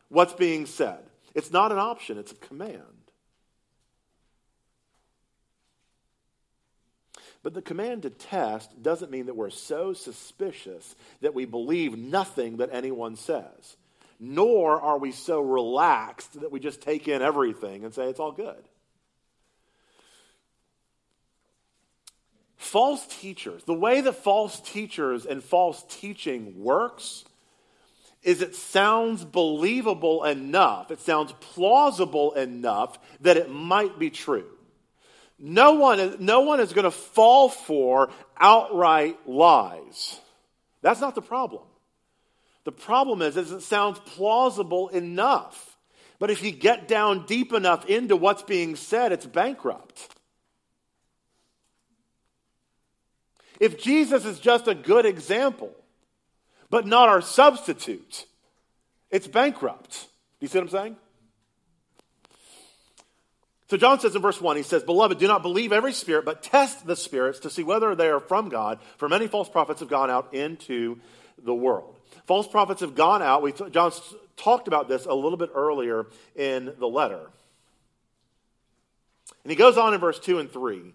what's 0.09 0.35
being 0.35 0.67
said. 0.67 1.01
It's 1.35 1.51
not 1.51 1.73
an 1.73 1.79
option, 1.79 2.19
it's 2.19 2.33
a 2.33 2.37
command. 2.37 2.83
But 7.43 7.55
the 7.55 7.63
command 7.63 8.03
to 8.03 8.11
test 8.11 8.83
doesn't 8.83 9.11
mean 9.11 9.27
that 9.27 9.37
we're 9.37 9.51
so 9.51 9.93
suspicious 9.93 10.95
that 11.21 11.35
we 11.35 11.47
believe 11.47 11.97
nothing 11.97 12.59
that 12.59 12.71
anyone 12.73 13.17
says 13.17 13.77
nor 14.21 14.79
are 14.81 14.99
we 14.99 15.13
so 15.13 15.41
relaxed 15.41 16.39
that 16.41 16.53
we 16.53 16.61
just 16.61 16.83
take 16.83 17.09
in 17.09 17.23
everything 17.23 17.85
and 17.85 17.95
say 17.95 18.05
it's 18.05 18.21
all 18.21 18.33
good. 18.33 18.63
False 22.59 23.05
teachers, 23.21 23.65
the 23.65 23.73
way 23.73 24.03
that 24.03 24.13
false 24.13 24.61
teachers 24.61 25.25
and 25.25 25.43
false 25.43 25.83
teaching 25.89 26.63
works 26.63 27.25
is 28.23 28.43
it 28.43 28.55
sounds 28.55 29.25
believable 29.25 30.25
enough, 30.25 30.91
it 30.91 31.01
sounds 31.01 31.33
plausible 31.41 32.33
enough 32.35 32.99
that 33.23 33.39
it 33.39 33.51
might 33.51 33.99
be 33.99 34.11
true. 34.11 34.47
No 35.39 35.73
one, 35.73 36.17
no 36.21 36.43
one 36.43 36.61
is 36.61 36.75
going 36.75 36.85
to 36.85 36.91
fall 36.91 37.49
for 37.49 38.11
outright 38.39 39.19
lies. 39.27 40.21
That's 40.83 41.01
not 41.01 41.15
the 41.15 41.23
problem. 41.23 41.63
The 42.65 42.73
problem 42.73 43.23
is, 43.23 43.37
is 43.37 43.53
it 43.53 43.63
sounds 43.63 43.99
plausible 44.01 44.89
enough. 44.89 45.77
But 46.19 46.31
if 46.31 46.43
you 46.43 46.51
get 46.51 46.87
down 46.87 47.25
deep 47.25 47.53
enough 47.53 47.87
into 47.87 48.17
what's 48.17 48.43
being 48.43 48.77
said, 48.77 49.13
it's 49.13 49.27
bankrupt. 49.27 50.09
If 53.59 53.83
Jesus 53.83 54.25
is 54.25 54.39
just 54.39 54.69
a 54.69 54.75
good 54.75 55.07
example, 55.07 55.73
but 56.69 56.87
not 56.87 57.09
our 57.09 57.21
substitute, 57.21 58.27
it's 59.11 59.27
bankrupt. 59.27 59.93
Do 59.93 60.45
you 60.45 60.49
see 60.49 60.59
what 60.59 60.65
I'm 60.65 60.71
saying? 60.71 60.97
So 63.69 63.77
John 63.77 64.01
says 64.01 64.17
in 64.17 64.23
verse 64.23 64.41
1, 64.41 64.57
he 64.57 64.63
says, 64.65 64.83
Beloved, 64.83 65.19
do 65.19 65.29
not 65.29 65.43
believe 65.43 65.73
every 65.73 65.93
spirit, 65.93 66.25
but 66.25 66.43
test 66.43 66.87
the 66.87 66.97
spirits 66.97 67.41
to 67.41 67.51
see 67.51 67.63
whether 67.63 67.95
they 67.95 68.09
are 68.09 68.19
from 68.19 68.49
God, 68.49 68.81
for 68.97 69.09
many 69.09 69.29
false 69.29 69.49
prophets 69.49 69.81
have 69.81 69.89
gone 69.89 70.11
out 70.11 70.35
into 70.35 70.99
the 71.39 71.55
world. 71.55 72.00
False 72.31 72.47
prophets 72.47 72.81
have 72.81 72.95
gone 72.95 73.23
out. 73.23 73.43
We, 73.43 73.53
John 73.73 73.91
talked 74.37 74.69
about 74.69 74.89
this 74.89 75.05
a 75.05 75.13
little 75.13 75.37
bit 75.37 75.51
earlier 75.53 76.07
in 76.37 76.73
the 76.79 76.87
letter. 76.87 77.29
And 79.43 79.51
he 79.51 79.57
goes 79.57 79.77
on 79.77 79.95
in 79.95 80.01
verse 80.01 80.21
2 80.21 80.39
and 80.39 80.49
3 80.49 80.95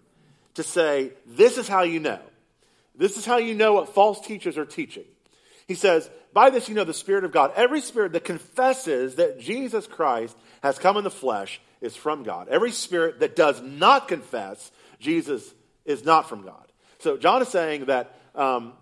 to 0.54 0.62
say, 0.62 1.12
This 1.26 1.58
is 1.58 1.68
how 1.68 1.82
you 1.82 2.00
know. 2.00 2.20
This 2.94 3.18
is 3.18 3.26
how 3.26 3.36
you 3.36 3.54
know 3.54 3.74
what 3.74 3.92
false 3.92 4.26
teachers 4.26 4.56
are 4.56 4.64
teaching. 4.64 5.04
He 5.68 5.74
says, 5.74 6.08
By 6.32 6.48
this 6.48 6.70
you 6.70 6.74
know 6.74 6.84
the 6.84 6.94
Spirit 6.94 7.24
of 7.24 7.32
God. 7.32 7.52
Every 7.54 7.82
spirit 7.82 8.12
that 8.12 8.24
confesses 8.24 9.16
that 9.16 9.38
Jesus 9.38 9.86
Christ 9.86 10.34
has 10.62 10.78
come 10.78 10.96
in 10.96 11.04
the 11.04 11.10
flesh 11.10 11.60
is 11.82 11.94
from 11.94 12.22
God. 12.22 12.48
Every 12.48 12.72
spirit 12.72 13.20
that 13.20 13.36
does 13.36 13.60
not 13.60 14.08
confess 14.08 14.72
Jesus 15.00 15.52
is 15.84 16.02
not 16.02 16.30
from 16.30 16.46
God. 16.46 16.64
So 16.98 17.18
John 17.18 17.42
is 17.42 17.48
saying 17.48 17.84
that 17.84 18.18
um, 18.34 18.72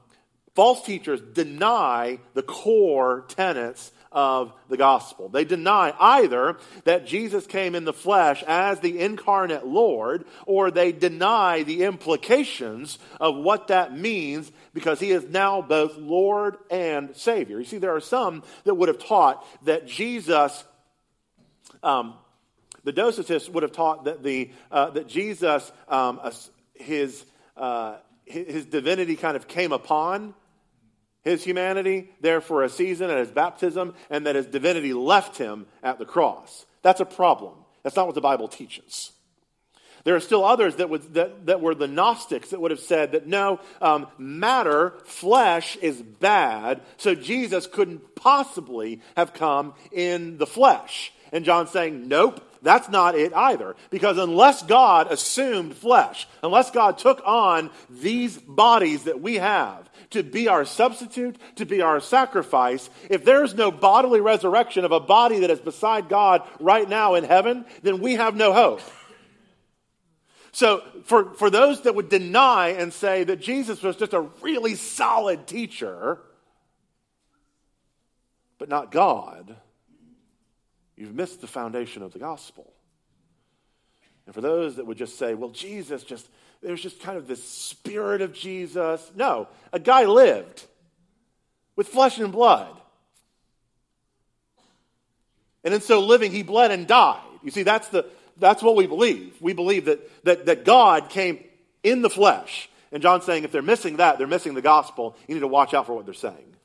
false 0.54 0.84
teachers 0.84 1.20
deny 1.20 2.18
the 2.34 2.42
core 2.42 3.24
tenets 3.28 3.92
of 4.14 4.52
the 4.68 4.76
gospel. 4.76 5.28
They 5.28 5.44
deny 5.44 5.92
either 5.98 6.56
that 6.84 7.04
Jesus 7.04 7.46
came 7.46 7.74
in 7.74 7.84
the 7.84 7.92
flesh 7.92 8.44
as 8.44 8.78
the 8.78 9.00
incarnate 9.00 9.66
Lord, 9.66 10.24
or 10.46 10.70
they 10.70 10.92
deny 10.92 11.64
the 11.64 11.82
implications 11.82 12.98
of 13.20 13.36
what 13.36 13.68
that 13.68 13.96
means 13.96 14.50
because 14.72 15.00
he 15.00 15.10
is 15.10 15.24
now 15.28 15.60
both 15.60 15.96
Lord 15.98 16.56
and 16.70 17.16
Savior. 17.16 17.58
You 17.58 17.64
see, 17.64 17.78
there 17.78 17.96
are 17.96 18.00
some 18.00 18.44
that 18.62 18.76
would 18.76 18.88
have 18.88 19.04
taught 19.04 19.44
that 19.64 19.88
Jesus, 19.88 20.64
um, 21.82 22.14
the 22.84 22.92
Docetists 22.92 23.48
would 23.48 23.64
have 23.64 23.72
taught 23.72 24.04
that, 24.04 24.22
the, 24.22 24.52
uh, 24.70 24.90
that 24.90 25.08
Jesus, 25.08 25.72
um, 25.88 26.20
his, 26.74 27.24
uh, 27.56 27.96
his 28.24 28.64
divinity 28.66 29.16
kind 29.16 29.36
of 29.36 29.48
came 29.48 29.72
upon 29.72 30.34
his 31.24 31.42
humanity 31.42 32.10
there 32.20 32.40
for 32.40 32.62
a 32.62 32.68
season 32.68 33.10
at 33.10 33.18
his 33.18 33.30
baptism, 33.30 33.94
and 34.10 34.26
that 34.26 34.36
his 34.36 34.46
divinity 34.46 34.92
left 34.92 35.38
him 35.38 35.66
at 35.82 35.98
the 35.98 36.04
cross. 36.04 36.66
That's 36.82 37.00
a 37.00 37.06
problem. 37.06 37.54
That's 37.82 37.96
not 37.96 38.06
what 38.06 38.14
the 38.14 38.20
Bible 38.20 38.48
teaches. 38.48 39.12
There 40.04 40.14
are 40.14 40.20
still 40.20 40.44
others 40.44 40.76
that, 40.76 40.90
would, 40.90 41.14
that, 41.14 41.46
that 41.46 41.62
were 41.62 41.74
the 41.74 41.88
Gnostics 41.88 42.50
that 42.50 42.60
would 42.60 42.70
have 42.70 42.80
said 42.80 43.12
that 43.12 43.26
no, 43.26 43.58
um, 43.80 44.06
matter, 44.18 44.92
flesh 45.06 45.76
is 45.76 46.00
bad, 46.00 46.82
so 46.98 47.14
Jesus 47.14 47.66
couldn't 47.66 48.14
possibly 48.14 49.00
have 49.16 49.32
come 49.32 49.72
in 49.90 50.36
the 50.36 50.46
flesh. 50.46 51.10
And 51.32 51.44
John's 51.44 51.70
saying, 51.70 52.06
nope, 52.06 52.40
that's 52.60 52.90
not 52.90 53.14
it 53.14 53.32
either. 53.32 53.76
Because 53.90 54.18
unless 54.18 54.62
God 54.62 55.10
assumed 55.10 55.74
flesh, 55.74 56.28
unless 56.42 56.70
God 56.70 56.98
took 56.98 57.22
on 57.24 57.70
these 57.88 58.36
bodies 58.38 59.04
that 59.04 59.20
we 59.20 59.36
have 59.36 59.88
to 60.14 60.22
be 60.22 60.48
our 60.48 60.64
substitute, 60.64 61.36
to 61.56 61.66
be 61.66 61.82
our 61.82 62.00
sacrifice, 62.00 62.88
if 63.10 63.24
there's 63.24 63.54
no 63.54 63.70
bodily 63.70 64.20
resurrection 64.20 64.84
of 64.84 64.92
a 64.92 65.00
body 65.00 65.40
that 65.40 65.50
is 65.50 65.60
beside 65.60 66.08
God 66.08 66.42
right 66.58 66.88
now 66.88 67.14
in 67.14 67.24
heaven, 67.24 67.66
then 67.82 68.00
we 68.00 68.14
have 68.14 68.34
no 68.34 68.52
hope. 68.52 68.80
So, 70.52 70.82
for, 71.04 71.34
for 71.34 71.50
those 71.50 71.82
that 71.82 71.96
would 71.96 72.08
deny 72.08 72.68
and 72.68 72.92
say 72.92 73.24
that 73.24 73.40
Jesus 73.40 73.82
was 73.82 73.96
just 73.96 74.12
a 74.12 74.20
really 74.40 74.76
solid 74.76 75.48
teacher, 75.48 76.20
but 78.58 78.68
not 78.68 78.92
God, 78.92 79.56
you've 80.96 81.14
missed 81.14 81.40
the 81.40 81.48
foundation 81.48 82.02
of 82.02 82.12
the 82.12 82.20
gospel. 82.20 82.72
And 84.26 84.34
for 84.34 84.40
those 84.40 84.76
that 84.76 84.86
would 84.86 84.96
just 84.96 85.18
say, 85.18 85.34
well, 85.34 85.50
Jesus 85.50 86.04
just, 86.04 86.28
there's 86.64 86.80
just 86.80 87.00
kind 87.00 87.18
of 87.18 87.28
this 87.28 87.44
spirit 87.44 88.22
of 88.22 88.32
Jesus. 88.32 89.12
No, 89.14 89.48
a 89.72 89.78
guy 89.78 90.06
lived 90.06 90.64
with 91.76 91.88
flesh 91.88 92.18
and 92.18 92.32
blood. 92.32 92.74
And 95.62 95.74
in 95.74 95.80
so 95.80 96.00
living, 96.00 96.30
he 96.30 96.42
bled 96.42 96.70
and 96.70 96.86
died. 96.86 97.20
You 97.42 97.50
see, 97.50 97.62
that's 97.62 97.88
the, 97.88 98.06
that's 98.38 98.62
what 98.62 98.76
we 98.76 98.86
believe. 98.86 99.34
We 99.40 99.52
believe 99.52 99.84
that, 99.84 100.24
that, 100.24 100.46
that 100.46 100.64
God 100.64 101.10
came 101.10 101.44
in 101.82 102.02
the 102.02 102.10
flesh. 102.10 102.70
And 102.90 103.02
John's 103.02 103.24
saying 103.24 103.44
if 103.44 103.52
they're 103.52 103.62
missing 103.62 103.98
that, 103.98 104.18
they're 104.18 104.26
missing 104.26 104.54
the 104.54 104.62
gospel. 104.62 105.16
You 105.28 105.34
need 105.34 105.40
to 105.40 105.48
watch 105.48 105.74
out 105.74 105.86
for 105.86 105.94
what 105.94 106.06
they're 106.06 106.14
saying. 106.14 106.56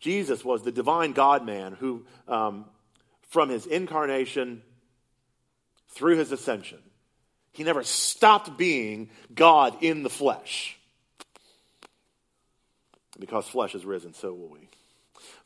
Jesus 0.00 0.44
was 0.44 0.62
the 0.62 0.72
divine 0.72 1.12
God 1.12 1.46
man 1.46 1.72
who, 1.72 2.04
um, 2.28 2.66
from 3.30 3.48
his 3.48 3.64
incarnation 3.64 4.62
through 5.94 6.16
his 6.16 6.32
ascension, 6.32 6.78
he 7.52 7.62
never 7.62 7.82
stopped 7.84 8.56
being 8.56 9.10
God 9.34 9.76
in 9.82 10.02
the 10.02 10.10
flesh. 10.10 10.78
Because 13.18 13.46
flesh 13.46 13.72
has 13.72 13.84
risen, 13.84 14.12
so 14.12 14.32
will 14.32 14.48
we. 14.48 14.68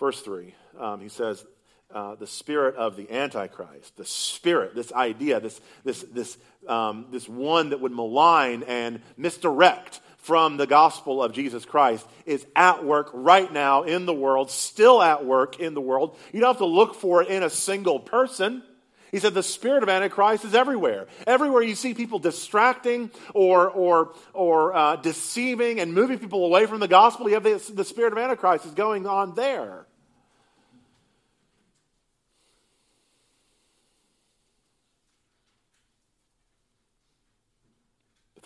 Verse 0.00 0.20
3, 0.22 0.54
um, 0.78 1.00
he 1.00 1.08
says, 1.08 1.44
uh, 1.92 2.14
the 2.16 2.26
spirit 2.26 2.76
of 2.76 2.96
the 2.96 3.10
Antichrist, 3.10 3.96
the 3.96 4.04
spirit, 4.04 4.74
this 4.74 4.92
idea, 4.92 5.40
this, 5.40 5.60
this, 5.84 6.02
this, 6.12 6.38
um, 6.66 7.06
this 7.10 7.28
one 7.28 7.70
that 7.70 7.80
would 7.80 7.92
malign 7.92 8.62
and 8.64 9.00
misdirect 9.16 10.00
from 10.18 10.58
the 10.58 10.66
gospel 10.66 11.22
of 11.22 11.32
Jesus 11.32 11.64
Christ 11.64 12.06
is 12.26 12.46
at 12.54 12.84
work 12.84 13.10
right 13.14 13.50
now 13.50 13.84
in 13.84 14.04
the 14.04 14.12
world, 14.12 14.50
still 14.50 15.00
at 15.00 15.24
work 15.24 15.60
in 15.60 15.72
the 15.72 15.80
world. 15.80 16.18
You 16.32 16.40
don't 16.40 16.50
have 16.50 16.58
to 16.58 16.66
look 16.66 16.94
for 16.94 17.22
it 17.22 17.28
in 17.28 17.42
a 17.42 17.50
single 17.50 18.00
person. 18.00 18.62
He 19.10 19.18
said 19.18 19.34
the 19.34 19.42
spirit 19.42 19.82
of 19.82 19.88
Antichrist 19.88 20.44
is 20.44 20.54
everywhere. 20.54 21.06
Everywhere 21.26 21.62
you 21.62 21.74
see 21.74 21.94
people 21.94 22.18
distracting 22.18 23.10
or, 23.34 23.68
or, 23.68 24.14
or 24.32 24.74
uh, 24.74 24.96
deceiving 24.96 25.80
and 25.80 25.94
moving 25.94 26.18
people 26.18 26.44
away 26.44 26.66
from 26.66 26.80
the 26.80 26.88
gospel, 26.88 27.28
you 27.28 27.34
have 27.34 27.42
this, 27.42 27.68
the 27.68 27.84
spirit 27.84 28.12
of 28.12 28.18
Antichrist 28.18 28.66
is 28.66 28.72
going 28.72 29.06
on 29.06 29.34
there. 29.34 29.86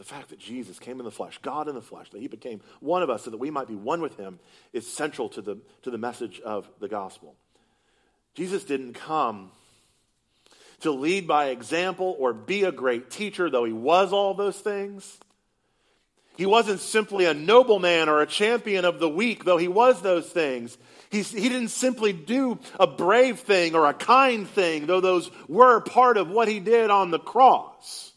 the 0.02 0.08
fact 0.08 0.30
that 0.30 0.38
Jesus 0.40 0.80
came 0.80 0.98
in 0.98 1.04
the 1.04 1.12
flesh, 1.12 1.38
God 1.42 1.68
in 1.68 1.76
the 1.76 1.80
flesh, 1.80 2.10
that 2.10 2.20
he 2.20 2.26
became 2.26 2.60
one 2.80 3.04
of 3.04 3.10
us 3.10 3.22
so 3.22 3.30
that 3.30 3.36
we 3.36 3.52
might 3.52 3.68
be 3.68 3.76
one 3.76 4.00
with 4.00 4.16
him, 4.16 4.40
is 4.72 4.84
central 4.84 5.28
to 5.28 5.40
the, 5.40 5.58
to 5.82 5.92
the 5.92 5.98
message 5.98 6.40
of 6.40 6.68
the 6.80 6.88
gospel. 6.88 7.36
Jesus 8.34 8.64
didn't 8.64 8.94
come 8.94 9.52
to 10.82 10.92
lead 10.92 11.26
by 11.26 11.46
example 11.46 12.16
or 12.18 12.32
be 12.32 12.64
a 12.64 12.72
great 12.72 13.10
teacher, 13.10 13.50
though 13.50 13.64
he 13.64 13.72
was 13.72 14.12
all 14.12 14.34
those 14.34 14.58
things. 14.58 15.18
He 16.36 16.46
wasn't 16.46 16.80
simply 16.80 17.26
a 17.26 17.34
nobleman 17.34 18.08
or 18.08 18.22
a 18.22 18.26
champion 18.26 18.84
of 18.84 18.98
the 18.98 19.08
weak, 19.08 19.44
though 19.44 19.58
he 19.58 19.68
was 19.68 20.00
those 20.00 20.26
things. 20.26 20.76
He, 21.10 21.22
he 21.22 21.48
didn't 21.48 21.68
simply 21.68 22.12
do 22.12 22.58
a 22.80 22.86
brave 22.86 23.40
thing 23.40 23.74
or 23.74 23.86
a 23.86 23.94
kind 23.94 24.48
thing, 24.48 24.86
though 24.86 25.00
those 25.00 25.30
were 25.46 25.80
part 25.80 26.16
of 26.16 26.30
what 26.30 26.48
he 26.48 26.58
did 26.58 26.90
on 26.90 27.10
the 27.10 27.18
cross. 27.18 28.12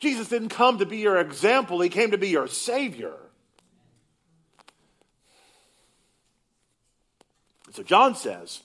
Jesus 0.00 0.28
didn't 0.28 0.48
come 0.48 0.78
to 0.78 0.86
be 0.86 0.98
your 0.98 1.18
example, 1.18 1.80
he 1.80 1.88
came 1.88 2.12
to 2.12 2.18
be 2.18 2.28
your 2.28 2.48
Savior. 2.48 3.14
So 7.72 7.82
John 7.82 8.14
says 8.14 8.62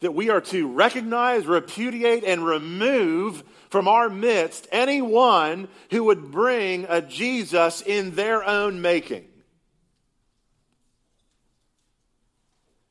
that 0.00 0.14
we 0.14 0.30
are 0.30 0.40
to 0.40 0.68
recognize, 0.68 1.46
repudiate, 1.46 2.24
and 2.24 2.44
remove 2.44 3.42
from 3.70 3.88
our 3.88 4.08
midst 4.08 4.68
anyone 4.70 5.68
who 5.90 6.04
would 6.04 6.30
bring 6.30 6.86
a 6.88 7.00
Jesus 7.00 7.82
in 7.82 8.14
their 8.14 8.44
own 8.44 8.80
making. 8.80 9.26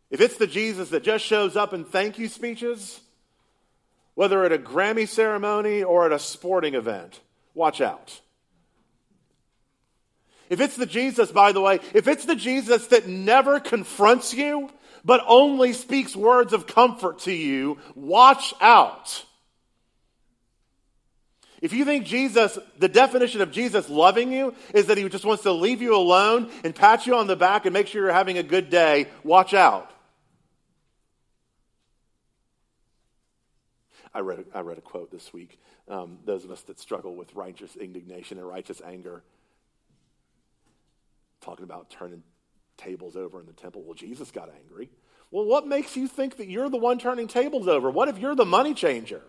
If 0.10 0.22
it's 0.22 0.38
the 0.38 0.48
Jesus 0.48 0.90
that 0.90 1.04
just 1.04 1.26
shows 1.26 1.56
up 1.56 1.74
in 1.74 1.84
thank 1.84 2.18
you 2.18 2.28
speeches, 2.28 3.02
whether 4.14 4.46
at 4.46 4.54
a 4.54 4.58
Grammy 4.58 5.08
ceremony 5.08 5.84
or 5.84 6.06
at 6.06 6.12
a 6.12 6.20
sporting 6.20 6.74
event, 6.74 7.20
watch 7.54 7.82
out. 7.82 8.22
If 10.50 10.62
it's 10.62 10.76
the 10.76 10.86
Jesus, 10.86 11.32
by 11.32 11.52
the 11.52 11.62
way, 11.62 11.80
if 11.94 12.08
it's 12.08 12.26
the 12.26 12.36
Jesus 12.36 12.88
that 12.88 13.08
never 13.08 13.60
confronts 13.60 14.34
you, 14.34 14.70
but 15.06 15.24
only 15.28 15.72
speaks 15.72 16.16
words 16.16 16.52
of 16.52 16.66
comfort 16.66 17.20
to 17.20 17.32
you, 17.32 17.78
watch 17.94 18.56
out. 18.60 19.24
If 21.62 21.74
you 21.74 21.86
think 21.86 22.06
Jesus, 22.06 22.58
the 22.80 22.90
definition 22.90 23.42
of 23.42 23.52
Jesus 23.52 23.88
loving 23.88 24.34
you 24.34 24.54
is 24.74 24.88
that 24.88 24.98
he 24.98 25.08
just 25.08 25.24
wants 25.24 25.44
to 25.44 25.52
leave 25.52 25.82
you 25.82 25.96
alone 25.96 26.52
and 26.64 26.76
pat 26.76 27.08
you 27.08 27.16
on 27.16 27.28
the 27.28 27.36
back 27.36 27.66
and 27.66 27.74
make 27.74 27.88
sure 27.88 28.04
you're 28.04 28.12
having 28.14 28.38
a 28.38 28.44
good 28.44 28.70
day, 28.70 29.08
watch 29.24 29.54
out. 29.54 29.92
I 34.14 34.20
read, 34.20 34.46
I 34.54 34.62
read 34.62 34.78
a 34.78 34.82
quote 34.82 35.12
this 35.12 35.32
week. 35.34 35.60
Um, 35.88 36.20
those 36.26 36.46
of 36.46 36.52
us 36.52 36.62
that 36.64 36.80
struggle 36.80 37.16
with 37.16 37.36
righteous 37.36 37.76
indignation 37.76 38.38
and 38.38 38.48
righteous 38.48 38.82
anger, 38.86 39.24
talking 41.42 41.64
about 41.64 41.90
turning 41.90 42.24
tables 42.78 43.16
over 43.16 43.40
in 43.40 43.46
the 43.46 43.54
temple. 43.54 43.84
Well, 43.84 43.94
Jesus 43.94 44.32
got 44.32 44.50
angry. 44.64 44.90
Well, 45.32 45.46
what 45.46 45.68
makes 45.68 45.96
you 45.96 46.08
think 46.08 46.38
that 46.38 46.48
you're 46.48 46.70
the 46.70 46.78
one 46.78 47.00
turning 47.00 47.28
tables 47.28 47.68
over? 47.68 47.90
What 47.90 48.08
if 48.08 48.20
you're 48.20 48.36
the 48.36 48.46
money 48.46 48.74
changer? 48.74 49.22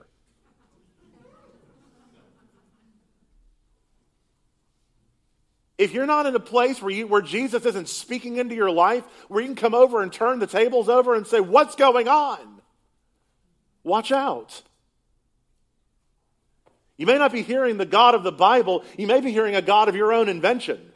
If 5.79 5.93
you're 5.93 6.07
not 6.07 6.25
in 6.25 6.35
a 6.35 6.41
place 6.41 6.81
where, 6.81 6.91
you, 6.91 7.07
where 7.07 7.21
Jesus 7.21 7.67
isn't 7.67 7.89
speaking 7.89 8.37
into 8.37 8.55
your 8.55 8.71
life, 8.71 9.05
where 9.29 9.43
you 9.43 9.49
can 9.49 9.57
come 9.57 9.75
over 9.75 10.03
and 10.03 10.11
turn 10.11 10.39
the 10.39 10.47
tables 10.47 10.89
over 10.89 11.15
and 11.15 11.27
say, 11.27 11.41
What's 11.41 11.75
going 11.77 12.09
on? 12.09 12.39
Watch 13.85 14.11
out. 14.11 14.63
You 16.97 17.05
may 17.05 17.19
not 17.19 17.31
be 17.31 17.43
hearing 17.43 17.77
the 17.77 17.85
God 17.85 18.15
of 18.15 18.23
the 18.23 18.33
Bible, 18.33 18.85
you 18.97 19.07
may 19.07 19.21
be 19.21 19.33
hearing 19.33 19.55
a 19.55 19.63
God 19.63 19.89
of 19.89 19.97
your 19.97 20.13
own 20.13 20.29
invention. 20.29 20.93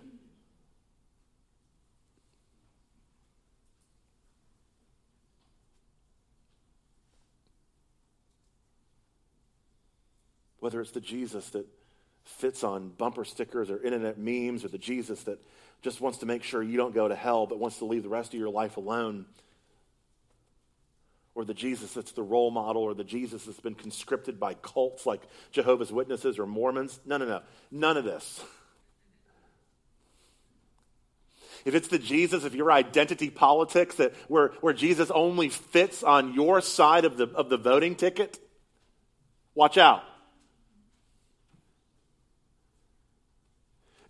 Whether 10.61 10.81
it's 10.81 10.93
the 10.93 11.01
Jesus 11.01 11.49
that 11.51 11.67
fits 12.25 12.63
on 12.63 12.91
bumper 12.91 13.25
stickers 13.25 13.71
or 13.71 13.83
internet 13.83 14.19
memes, 14.19 14.65
or 14.65 14.69
the 14.69 14.79
Jesus 14.79 15.23
that 15.25 15.39
just 15.83 16.01
wants 16.01 16.19
to 16.19 16.27
make 16.27 16.43
sure 16.43 16.63
you 16.63 16.77
don't 16.77 16.95
go 16.95 17.09
to 17.09 17.15
hell 17.15 17.47
but 17.47 17.59
wants 17.59 17.79
to 17.79 17.87
leave 17.87 18.03
the 18.03 18.09
rest 18.09 18.33
of 18.35 18.39
your 18.39 18.51
life 18.51 18.77
alone 18.77 19.25
or 21.35 21.45
the 21.45 21.55
Jesus 21.55 21.93
that's 21.95 22.13
the 22.13 22.23
role 22.23 22.51
model, 22.51 22.83
or 22.83 22.93
the 22.93 23.05
Jesus 23.05 23.45
that's 23.45 23.61
been 23.61 23.75
conscripted 23.75 24.41
by 24.41 24.55
cults 24.55 25.07
like 25.07 25.23
Jehovah's 25.53 25.93
Witnesses 25.93 26.39
or 26.39 26.47
Mormons. 26.47 27.01
No, 27.07 27.17
no, 27.17 27.25
no. 27.25 27.41
None 27.71 27.97
of 27.97 28.05
this. 28.05 28.43
If 31.65 31.75
it's 31.75 31.89
the 31.89 31.99
Jesus 31.99 32.45
of 32.45 32.55
your 32.55 32.73
identity 32.73 33.31
politics 33.31 33.95
that 33.97 34.15
where, 34.29 34.49
where 34.61 34.73
Jesus 34.73 35.11
only 35.11 35.51
fits 35.51 36.03
on 36.03 36.35
your 36.35 36.61
side 36.61 37.05
of 37.05 37.17
the, 37.17 37.29
of 37.29 37.49
the 37.49 37.59
voting 37.59 37.97
ticket, 37.97 38.39
watch 39.55 39.79
out. 39.79 40.03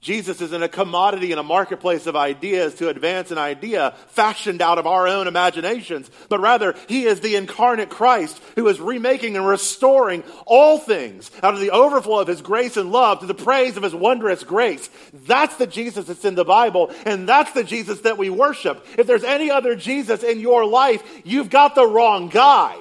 Jesus 0.00 0.40
isn't 0.40 0.62
a 0.62 0.68
commodity 0.68 1.30
in 1.30 1.36
a 1.36 1.42
marketplace 1.42 2.06
of 2.06 2.16
ideas 2.16 2.74
to 2.76 2.88
advance 2.88 3.30
an 3.30 3.36
idea 3.36 3.94
fashioned 4.08 4.62
out 4.62 4.78
of 4.78 4.86
our 4.86 5.06
own 5.06 5.26
imaginations, 5.26 6.10
but 6.30 6.40
rather 6.40 6.74
he 6.88 7.04
is 7.04 7.20
the 7.20 7.36
incarnate 7.36 7.90
Christ 7.90 8.40
who 8.54 8.66
is 8.68 8.80
remaking 8.80 9.36
and 9.36 9.46
restoring 9.46 10.24
all 10.46 10.78
things 10.78 11.30
out 11.42 11.52
of 11.52 11.60
the 11.60 11.72
overflow 11.72 12.20
of 12.20 12.28
his 12.28 12.40
grace 12.40 12.78
and 12.78 12.90
love 12.90 13.20
to 13.20 13.26
the 13.26 13.34
praise 13.34 13.76
of 13.76 13.82
his 13.82 13.94
wondrous 13.94 14.42
grace. 14.42 14.88
That's 15.26 15.56
the 15.56 15.66
Jesus 15.66 16.06
that's 16.06 16.24
in 16.24 16.34
the 16.34 16.44
Bible, 16.46 16.90
and 17.04 17.28
that's 17.28 17.52
the 17.52 17.64
Jesus 17.64 18.00
that 18.00 18.16
we 18.16 18.30
worship. 18.30 18.86
If 18.96 19.06
there's 19.06 19.24
any 19.24 19.50
other 19.50 19.76
Jesus 19.76 20.22
in 20.22 20.40
your 20.40 20.64
life, 20.64 21.02
you've 21.24 21.50
got 21.50 21.74
the 21.74 21.86
wrong 21.86 22.30
guy. 22.30 22.78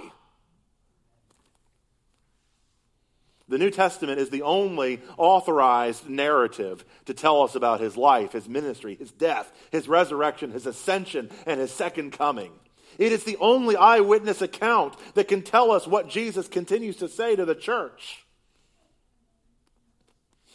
The 3.50 3.58
New 3.58 3.72
Testament 3.72 4.20
is 4.20 4.30
the 4.30 4.44
only 4.44 5.02
authorized 5.18 6.08
narrative 6.08 6.86
to 7.06 7.16
tell 7.16 7.42
us 7.42 7.56
about 7.56 7.80
his 7.80 7.98
life, 7.98 8.32
his 8.32 8.48
ministry, 8.48 8.96
his 8.96 9.12
death, 9.12 9.52
his 9.72 9.88
resurrection, 9.88 10.52
his 10.52 10.68
ascension, 10.68 11.32
and 11.48 11.60
his 11.60 11.72
second 11.72 12.12
coming. 12.12 12.52
It 13.00 13.12
is 13.12 13.24
the 13.24 13.38
only 13.38 13.76
eyewitness 13.76 14.44
account 14.44 14.96
that 15.16 15.28
can 15.28 15.42
tell 15.42 15.72
us 15.72 15.88
what 15.88 16.10
Jesus 16.10 16.48
continues 16.48 16.98
to 16.98 17.10
say 17.10 17.36
to 17.36 17.46
the 17.46 17.56
church. 17.56 18.24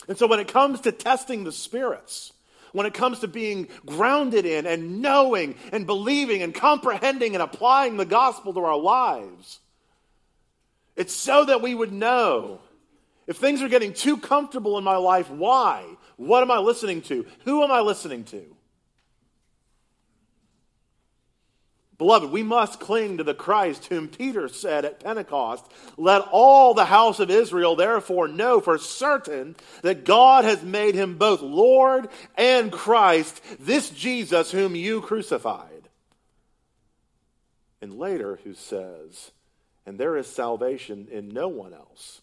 And 0.07 0.17
so 0.17 0.29
when 0.29 0.39
it 0.39 0.49
comes 0.49 0.83
to 0.83 0.93
testing 0.93 1.43
the 1.43 1.53
spirits, 1.53 2.33
when 2.73 2.87
it 2.87 2.95
comes 2.95 3.21
to 3.21 3.29
being 3.29 3.69
grounded 3.85 4.47
in 4.47 4.67
and 4.67 5.01
knowing 5.01 5.57
and 5.73 5.87
believing 5.87 6.43
and 6.43 6.55
comprehending 6.55 7.35
and 7.35 7.43
applying 7.43 7.97
the 7.97 8.05
gospel 8.05 8.53
to 8.53 8.61
our 8.61 8.79
lives, 8.79 9.59
it's 10.95 11.15
so 11.15 11.45
that 11.47 11.63
we 11.63 11.75
would 11.75 11.93
know 11.93 12.61
if 13.27 13.37
things 13.37 13.63
are 13.63 13.69
getting 13.69 13.93
too 13.93 14.17
comfortable 14.17 14.77
in 14.79 14.85
my 14.85 14.97
life, 14.97 15.31
why? 15.31 15.85
What 16.17 16.43
am 16.43 16.51
I 16.51 16.59
listening 16.59 17.03
to? 17.03 17.27
Who 17.45 17.63
am 17.63 17.71
I 17.71 17.81
listening 17.81 18.25
to? 18.25 18.55
Beloved, 21.97 22.31
we 22.33 22.43
must 22.43 22.81
cling 22.81 23.19
to 23.19 23.25
the 23.25 23.35
Christ 23.35 23.87
whom 23.87 24.09
Peter 24.09 24.49
said 24.49 24.85
at 24.85 25.03
Pentecost, 25.03 25.65
Let 25.97 26.23
all 26.33 26.75
the 26.75 26.87
house 26.87 27.21
of 27.21 27.31
Israel 27.31 27.77
therefore 27.77 28.27
know 28.27 28.61
for 28.61 28.79
certain 28.79 29.55
that 29.83 30.05
God 30.05 30.45
has 30.45 30.63
made 30.63 30.97
him 30.97 31.17
both 31.17 31.41
Lord 31.41 32.09
and 32.37 32.73
Christ, 32.73 33.41
this 33.61 33.91
Jesus 33.91 34.51
whom 34.51 34.75
you 34.75 35.01
crucified. 35.03 35.89
And 37.81 37.95
later, 37.95 38.41
who 38.43 38.55
says, 38.55 39.31
And 39.87 39.97
there 39.97 40.17
is 40.17 40.27
salvation 40.27 41.07
in 41.13 41.29
no 41.29 41.49
one 41.49 41.73
else 41.73 42.23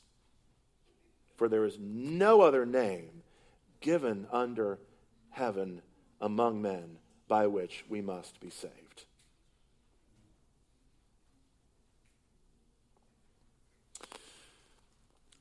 for 1.41 1.49
there 1.49 1.65
is 1.65 1.79
no 1.81 2.41
other 2.41 2.67
name 2.67 3.23
given 3.79 4.27
under 4.31 4.77
heaven 5.31 5.81
among 6.21 6.61
men 6.61 6.97
by 7.27 7.47
which 7.47 7.83
we 7.89 7.99
must 7.99 8.39
be 8.39 8.51
saved. 8.51 9.05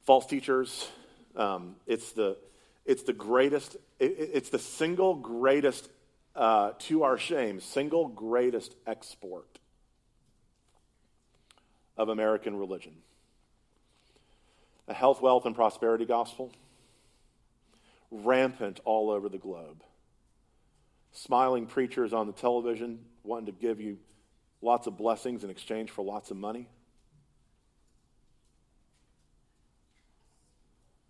False 0.07 0.25
teachers, 0.25 0.89
um, 1.37 1.77
it's, 1.87 2.13
the, 2.13 2.39
it's 2.87 3.03
the 3.03 3.13
greatest, 3.13 3.77
it, 3.99 4.31
it's 4.33 4.49
the 4.49 4.59
single 4.59 5.15
greatest, 5.15 5.91
uh, 6.35 6.71
to 6.79 7.03
our 7.03 7.19
shame, 7.19 7.61
single 7.61 8.09
greatest 8.09 8.75
export 8.87 9.59
of 11.99 12.09
American 12.09 12.57
religion 12.57 12.95
a 14.91 14.93
health, 14.93 15.23
wealth, 15.23 15.47
and 15.47 15.55
prosperity 15.55 16.05
gospel 16.05 16.53
rampant 18.11 18.81
all 18.85 19.09
over 19.09 19.29
the 19.29 19.39
globe. 19.39 19.85
Smiling 21.13 21.67
preachers 21.67 22.13
on 22.13 22.27
the 22.27 22.33
television 22.33 22.99
wanting 23.23 23.47
to 23.47 23.53
give 23.53 23.81
you 23.81 23.99
lots 24.61 24.89
of 24.89 24.97
blessings 24.99 25.45
in 25.45 25.51
exchange 25.51 25.91
for 25.93 26.05
lots 26.05 26.33
of 26.33 26.37
money. 26.37 26.69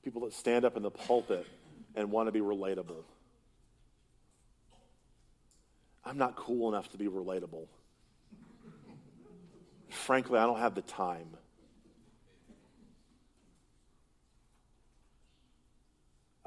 People 0.04 0.22
that 0.22 0.34
stand 0.34 0.66
up 0.66 0.76
in 0.76 0.82
the 0.82 0.90
pulpit 0.90 1.46
and 1.94 2.10
want 2.10 2.28
to 2.28 2.32
be 2.32 2.40
relatable. 2.40 3.02
I'm 6.04 6.18
not 6.18 6.36
cool 6.36 6.68
enough 6.68 6.90
to 6.90 6.98
be 6.98 7.06
relatable. 7.06 7.66
Frankly, 9.88 10.38
I 10.38 10.44
don't 10.44 10.58
have 10.58 10.74
the 10.74 10.82
time. 10.82 11.28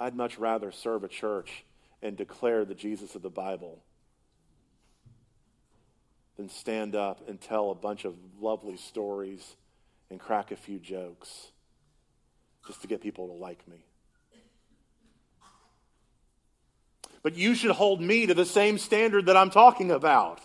I'd 0.04 0.18
much 0.18 0.38
rather 0.38 0.70
serve 0.70 1.06
a 1.06 1.08
church 1.08 1.63
and 2.02 2.18
declare 2.18 2.66
the 2.66 2.76
Jesus 2.76 3.16
of 3.16 3.22
the 3.22 3.30
Bible 3.30 3.82
than 6.36 6.50
stand 6.50 6.94
up 6.94 7.30
and 7.30 7.39
tell 7.39 7.72
a 7.72 7.76
bunch 7.76 8.04
of 8.04 8.13
lovely 8.42 8.76
stories 8.76 9.56
and 10.10 10.20
crack 10.20 10.52
a 10.52 10.58
few 10.58 10.78
jokes 10.78 11.52
just 12.68 12.82
to 12.82 12.88
get 12.88 13.00
people 13.00 13.28
to 13.28 13.34
like 13.34 13.66
me. 13.66 13.78
But 17.22 17.38
you 17.38 17.56
should 17.56 17.72
hold 17.72 18.02
me 18.02 18.26
to 18.26 18.34
the 18.34 18.44
same 18.44 18.78
standard 18.80 19.28
that 19.28 19.38
I'm 19.38 19.52
talking 19.52 19.89
about. 19.89 20.42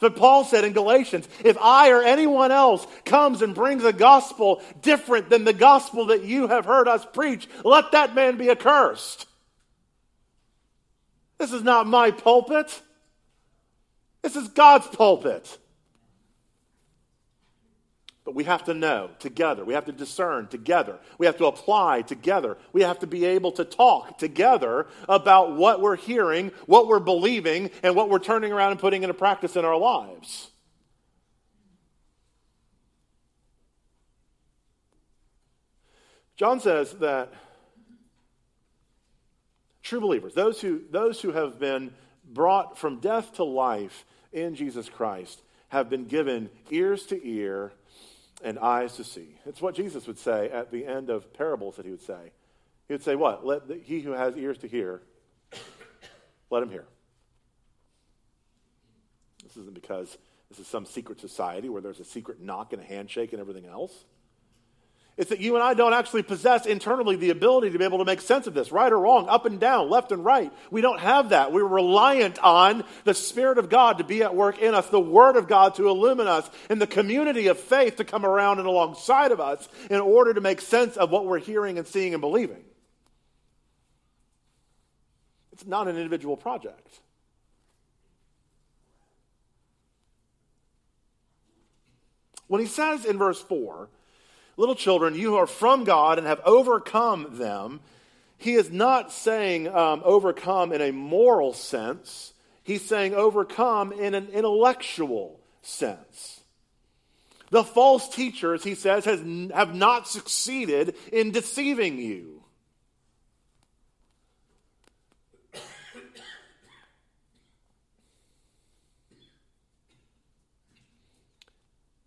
But 0.00 0.16
Paul 0.16 0.44
said 0.44 0.64
in 0.64 0.72
Galatians, 0.72 1.28
if 1.44 1.58
I 1.60 1.90
or 1.90 2.02
anyone 2.02 2.50
else 2.50 2.86
comes 3.04 3.42
and 3.42 3.54
brings 3.54 3.84
a 3.84 3.92
gospel 3.92 4.62
different 4.80 5.28
than 5.28 5.44
the 5.44 5.52
gospel 5.52 6.06
that 6.06 6.24
you 6.24 6.48
have 6.48 6.64
heard 6.64 6.88
us 6.88 7.06
preach, 7.12 7.46
let 7.64 7.92
that 7.92 8.14
man 8.14 8.38
be 8.38 8.50
accursed. 8.50 9.26
This 11.38 11.52
is 11.52 11.62
not 11.62 11.86
my 11.86 12.10
pulpit. 12.10 12.80
This 14.22 14.36
is 14.36 14.48
God's 14.48 14.86
pulpit. 14.88 15.58
We 18.34 18.44
have 18.44 18.64
to 18.64 18.74
know 18.74 19.10
together. 19.18 19.64
We 19.64 19.74
have 19.74 19.86
to 19.86 19.92
discern 19.92 20.48
together. 20.48 20.98
We 21.18 21.26
have 21.26 21.38
to 21.38 21.46
apply 21.46 22.02
together. 22.02 22.56
We 22.72 22.82
have 22.82 22.98
to 23.00 23.06
be 23.06 23.24
able 23.24 23.52
to 23.52 23.64
talk 23.64 24.18
together 24.18 24.86
about 25.08 25.56
what 25.56 25.80
we're 25.80 25.96
hearing, 25.96 26.52
what 26.66 26.86
we're 26.86 27.00
believing, 27.00 27.70
and 27.82 27.96
what 27.96 28.08
we're 28.08 28.18
turning 28.18 28.52
around 28.52 28.72
and 28.72 28.80
putting 28.80 29.02
into 29.02 29.14
practice 29.14 29.56
in 29.56 29.64
our 29.64 29.76
lives. 29.76 30.50
John 36.36 36.58
says 36.60 36.92
that 36.94 37.32
true 39.82 40.00
believers, 40.00 40.34
those 40.34 40.60
who, 40.60 40.80
those 40.90 41.20
who 41.20 41.32
have 41.32 41.58
been 41.58 41.92
brought 42.24 42.78
from 42.78 43.00
death 43.00 43.34
to 43.34 43.44
life 43.44 44.06
in 44.32 44.54
Jesus 44.54 44.88
Christ, 44.88 45.42
have 45.68 45.90
been 45.90 46.06
given 46.06 46.48
ears 46.70 47.04
to 47.06 47.28
ear 47.28 47.72
and 48.42 48.58
eyes 48.58 48.96
to 48.96 49.04
see. 49.04 49.36
It's 49.46 49.60
what 49.60 49.74
Jesus 49.74 50.06
would 50.06 50.18
say 50.18 50.50
at 50.50 50.70
the 50.70 50.86
end 50.86 51.10
of 51.10 51.32
parables 51.32 51.76
that 51.76 51.84
he 51.84 51.90
would 51.90 52.02
say. 52.02 52.32
He 52.88 52.94
would 52.94 53.02
say, 53.02 53.14
What? 53.14 53.44
Let 53.44 53.68
the, 53.68 53.76
he 53.76 54.00
who 54.00 54.12
has 54.12 54.36
ears 54.36 54.58
to 54.58 54.68
hear, 54.68 55.02
let 56.50 56.62
him 56.62 56.70
hear. 56.70 56.86
This 59.42 59.56
isn't 59.56 59.74
because 59.74 60.16
this 60.48 60.58
is 60.58 60.66
some 60.66 60.86
secret 60.86 61.20
society 61.20 61.68
where 61.68 61.80
there's 61.80 62.00
a 62.00 62.04
secret 62.04 62.40
knock 62.40 62.72
and 62.72 62.82
a 62.82 62.84
handshake 62.84 63.32
and 63.32 63.40
everything 63.40 63.66
else. 63.66 64.04
It's 65.20 65.28
that 65.28 65.40
you 65.40 65.54
and 65.54 65.62
I 65.62 65.74
don't 65.74 65.92
actually 65.92 66.22
possess 66.22 66.64
internally 66.64 67.14
the 67.14 67.28
ability 67.28 67.68
to 67.72 67.78
be 67.78 67.84
able 67.84 67.98
to 67.98 68.06
make 68.06 68.22
sense 68.22 68.46
of 68.46 68.54
this, 68.54 68.72
right 68.72 68.90
or 68.90 68.98
wrong, 68.98 69.28
up 69.28 69.44
and 69.44 69.60
down, 69.60 69.90
left 69.90 70.12
and 70.12 70.24
right. 70.24 70.50
We 70.70 70.80
don't 70.80 70.98
have 70.98 71.28
that. 71.28 71.52
We're 71.52 71.62
reliant 71.62 72.38
on 72.38 72.84
the 73.04 73.12
Spirit 73.12 73.58
of 73.58 73.68
God 73.68 73.98
to 73.98 74.04
be 74.04 74.22
at 74.22 74.34
work 74.34 74.58
in 74.60 74.74
us, 74.74 74.88
the 74.88 74.98
Word 74.98 75.36
of 75.36 75.46
God 75.46 75.74
to 75.74 75.88
illumine 75.88 76.26
us, 76.26 76.48
and 76.70 76.80
the 76.80 76.86
community 76.86 77.48
of 77.48 77.60
faith 77.60 77.96
to 77.96 78.04
come 78.04 78.24
around 78.24 78.60
and 78.60 78.66
alongside 78.66 79.30
of 79.30 79.40
us 79.40 79.68
in 79.90 80.00
order 80.00 80.32
to 80.32 80.40
make 80.40 80.62
sense 80.62 80.96
of 80.96 81.10
what 81.10 81.26
we're 81.26 81.38
hearing 81.38 81.76
and 81.76 81.86
seeing 81.86 82.14
and 82.14 82.22
believing. 82.22 82.64
It's 85.52 85.66
not 85.66 85.86
an 85.86 85.96
individual 85.96 86.38
project. 86.38 86.98
When 92.46 92.62
he 92.62 92.66
says 92.66 93.04
in 93.04 93.18
verse 93.18 93.42
4, 93.42 93.90
Little 94.60 94.74
children, 94.74 95.14
you 95.14 95.36
are 95.36 95.46
from 95.46 95.84
God 95.84 96.18
and 96.18 96.26
have 96.26 96.42
overcome 96.44 97.38
them. 97.38 97.80
He 98.36 98.56
is 98.56 98.70
not 98.70 99.10
saying 99.10 99.66
um, 99.68 100.02
overcome 100.04 100.70
in 100.72 100.82
a 100.82 100.92
moral 100.92 101.54
sense, 101.54 102.34
he's 102.62 102.84
saying 102.84 103.14
overcome 103.14 103.90
in 103.90 104.14
an 104.14 104.28
intellectual 104.28 105.40
sense. 105.62 106.42
The 107.48 107.64
false 107.64 108.10
teachers, 108.10 108.62
he 108.62 108.74
says, 108.74 109.06
has, 109.06 109.20
have 109.54 109.74
not 109.74 110.06
succeeded 110.06 110.94
in 111.10 111.30
deceiving 111.30 111.96
you. 111.96 112.39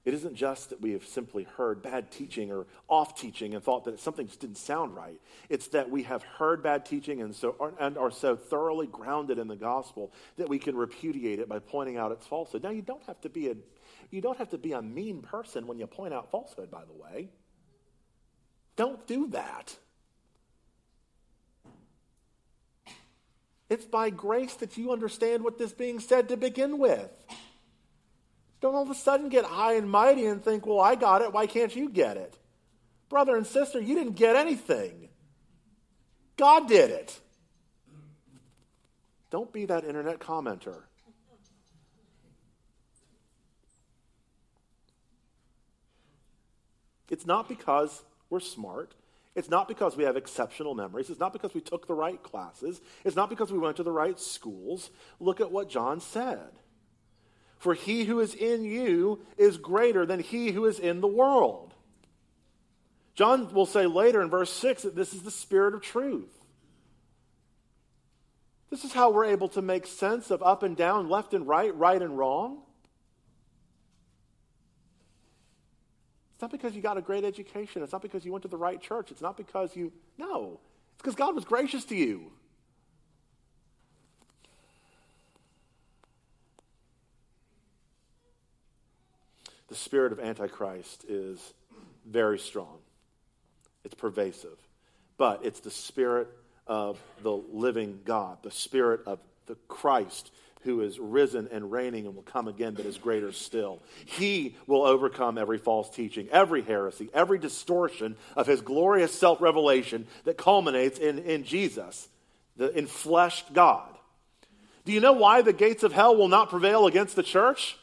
It 0.06 0.14
isn't 0.14 0.36
just 0.36 0.70
that 0.70 0.82
we 0.82 0.92
have 0.92 1.06
simply 1.06 1.44
heard 1.44 1.82
bad 1.82 2.12
teaching 2.12 2.52
or 2.52 2.66
off 2.90 3.18
teaching 3.18 3.56
and 3.56 3.64
thought 3.64 3.86
that 3.86 4.00
something 4.02 4.28
just 4.28 4.42
didn't 4.42 4.58
sound 4.58 4.96
right. 4.96 5.20
It's 5.48 5.68
that 5.70 5.90
we 5.90 6.04
have 6.04 6.24
heard 6.24 6.62
bad 6.62 6.86
teaching 6.86 7.22
and, 7.22 7.34
so, 7.34 7.74
and 7.80 7.98
are 7.98 8.12
so 8.12 8.36
thoroughly 8.36 8.88
grounded 8.88 9.40
in 9.40 9.48
the 9.48 9.56
gospel 9.56 10.12
that 10.36 10.50
we 10.50 10.60
can 10.60 10.76
repudiate 10.76 11.40
it 11.40 11.48
by 11.48 11.60
pointing 11.60 11.96
out 11.96 12.12
its 12.12 12.28
falsehood. 12.28 12.64
Now, 12.64 12.72
you 12.72 12.82
don't 12.82 13.04
have 13.04 13.22
to 13.22 13.30
be 13.30 13.48
a, 13.48 13.56
you 14.12 14.20
don't 14.20 14.38
have 14.38 14.50
to 14.50 14.58
be 14.58 14.74
a 14.74 14.82
mean 14.82 15.22
person 15.22 15.68
when 15.68 15.80
you 15.80 15.88
point 15.88 16.14
out 16.14 16.30
falsehood, 16.32 16.70
by 16.70 16.84
the 16.84 17.02
way. 17.02 17.30
Don't 18.76 19.08
do 19.08 19.28
that. 19.28 19.78
It's 23.70 23.86
by 23.86 24.10
grace 24.10 24.56
that 24.56 24.78
you 24.78 24.92
understand 24.92 25.46
what 25.46 25.58
this 25.58 25.72
being 25.72 26.02
said 26.02 26.28
to 26.30 26.36
begin 26.36 26.78
with. 26.78 27.10
Don't 28.64 28.76
all 28.76 28.84
of 28.84 28.90
a 28.90 28.96
sudden 28.96 29.28
get 29.28 29.44
high 29.44 29.74
and 29.74 29.90
mighty 29.90 30.26
and 30.26 30.42
think, 30.42 30.66
well, 30.66 30.80
I 30.80 30.96
got 30.96 31.22
it. 31.22 31.34
Why 31.34 31.48
can't 31.48 31.76
you 31.76 31.90
get 31.90 32.16
it? 32.16 32.38
Brother 33.10 33.36
and 33.36 33.46
sister, 33.46 33.82
you 33.82 33.94
didn't 33.94 34.14
get 34.14 34.38
anything. 34.38 35.10
God 36.38 36.70
did 36.70 36.90
it. 36.90 37.20
Don't 39.30 39.52
be 39.52 39.66
that 39.66 39.84
internet 39.84 40.20
commenter. 40.20 40.84
It's 47.10 47.26
not 47.26 47.50
because 47.50 48.02
we're 48.30 48.40
smart. 48.40 48.94
It's 49.36 49.50
not 49.50 49.68
because 49.68 49.98
we 49.98 50.06
have 50.06 50.16
exceptional 50.16 50.74
memories. 50.74 51.10
It's 51.10 51.20
not 51.20 51.34
because 51.34 51.54
we 51.54 51.60
took 51.60 51.86
the 51.86 51.96
right 51.96 52.24
classes. 52.24 52.80
It's 53.04 53.18
not 53.18 53.30
because 53.30 53.52
we 53.52 53.60
went 53.60 53.76
to 53.76 53.84
the 53.84 53.92
right 53.92 54.18
schools. 54.18 54.90
Look 55.20 55.42
at 55.42 55.52
what 55.52 55.70
John 55.70 56.00
said. 56.00 56.63
For 57.64 57.74
he 57.74 58.04
who 58.04 58.20
is 58.20 58.36
in 58.36 58.66
you 58.66 59.22
is 59.38 59.56
greater 59.56 60.06
than 60.06 60.20
he 60.20 60.52
who 60.52 60.66
is 60.66 60.80
in 60.80 61.00
the 61.00 61.08
world. 61.08 61.74
John 63.16 63.54
will 63.54 63.66
say 63.66 63.86
later 63.86 64.22
in 64.22 64.30
verse 64.30 64.52
6 64.52 64.82
that 64.82 64.98
this 64.98 65.14
is 65.14 65.22
the 65.22 65.32
spirit 65.32 65.74
of 65.74 65.82
truth. 65.82 66.28
This 68.70 68.84
is 68.84 68.92
how 68.92 69.12
we're 69.12 69.24
able 69.24 69.48
to 69.48 69.62
make 69.62 69.88
sense 69.88 70.30
of 70.30 70.44
up 70.44 70.64
and 70.64 70.76
down, 70.76 71.08
left 71.08 71.34
and 71.34 71.48
right, 71.48 71.74
right 71.74 72.02
and 72.02 72.18
wrong. 72.18 72.64
It's 76.34 76.42
not 76.42 76.52
because 76.52 76.76
you 76.76 76.82
got 76.82 76.98
a 76.98 77.02
great 77.02 77.24
education. 77.24 77.82
It's 77.82 77.94
not 77.94 78.02
because 78.02 78.26
you 78.26 78.34
went 78.34 78.42
to 78.42 78.50
the 78.50 78.58
right 78.58 78.82
church. 78.82 79.10
It's 79.10 79.22
not 79.22 79.38
because 79.38 79.74
you, 79.74 79.94
no. 80.18 80.60
It's 80.96 81.02
because 81.02 81.16
God 81.16 81.34
was 81.34 81.46
gracious 81.46 81.86
to 81.86 81.96
you. 81.96 82.34
The 89.74 89.80
spirit 89.80 90.12
of 90.12 90.20
Antichrist 90.20 91.04
is 91.10 91.40
very 92.06 92.38
strong, 92.38 92.78
it's 93.84 93.96
pervasive. 93.96 94.60
But 95.18 95.44
it's 95.44 95.62
the 95.62 95.72
spirit 95.72 96.28
of 96.68 97.00
the 97.24 97.32
living 97.32 98.02
God, 98.06 98.38
the 98.44 98.52
spirit 98.52 99.02
of 99.08 99.18
the 99.48 99.56
Christ 99.68 100.32
who 100.62 100.82
is 100.82 101.00
risen 101.00 101.50
and 101.52 101.72
reigning 101.72 102.06
and 102.06 102.16
will 102.16 102.22
come 102.22 102.48
again, 102.48 102.76
but 102.76 102.86
is 102.86 103.00
greater 103.00 103.32
still. 103.32 103.82
He 104.06 104.56
will 104.68 104.84
overcome 104.84 105.40
every 105.40 105.58
false 105.58 105.90
teaching, 105.90 106.30
every 106.32 106.62
heresy, 106.62 107.10
every 107.12 107.40
distortion 107.40 108.16
of 108.36 108.46
his 108.46 108.62
glorious 108.62 109.12
self 109.12 109.42
revelation 109.42 110.06
that 110.26 110.38
culminates 110.38 111.00
in, 111.00 111.18
in 111.18 111.46
Jesus, 111.46 112.08
the 112.58 112.70
enfleshed 112.70 113.54
God. 113.54 113.90
Do 114.86 114.92
you 114.92 115.00
know 115.00 115.14
why 115.14 115.42
the 115.42 115.52
gates 115.52 115.82
of 115.82 115.94
hell 115.94 116.16
will 116.16 116.28
not 116.28 116.52
prevail 116.52 116.86
against 116.86 117.16
the 117.16 117.24
church? 117.24 117.76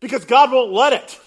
Because 0.00 0.24
God 0.24 0.52
won't 0.52 0.72
let 0.72 0.92
it. 0.92 1.18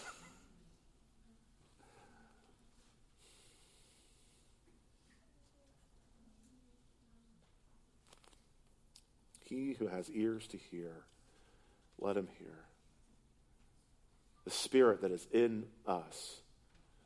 He 9.44 9.74
who 9.74 9.88
has 9.88 10.10
ears 10.12 10.48
to 10.48 10.58
hear, 10.58 11.04
let 12.00 12.16
him 12.16 12.30
hear. 12.40 12.56
The 14.46 14.52
Spirit 14.52 15.02
that 15.02 15.12
is 15.12 15.28
in 15.34 15.66
us, 15.86 16.40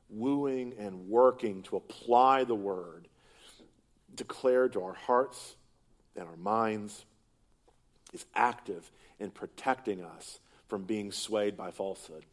wooing 0.09 0.75
and 0.77 1.09
working 1.09 1.63
to 1.63 1.75
apply 1.75 2.43
the 2.43 2.53
word, 2.53 3.07
declared 4.13 4.73
to 4.73 4.83
our 4.83 4.93
hearts 4.93 5.55
and 6.15 6.27
our 6.27 6.37
minds, 6.37 7.05
is 8.13 8.25
active 8.35 8.91
in 9.19 9.31
protecting 9.31 10.03
us 10.03 10.39
from 10.67 10.83
being 10.83 11.11
swayed 11.11 11.55
by 11.55 11.71
falsehood. 11.71 12.25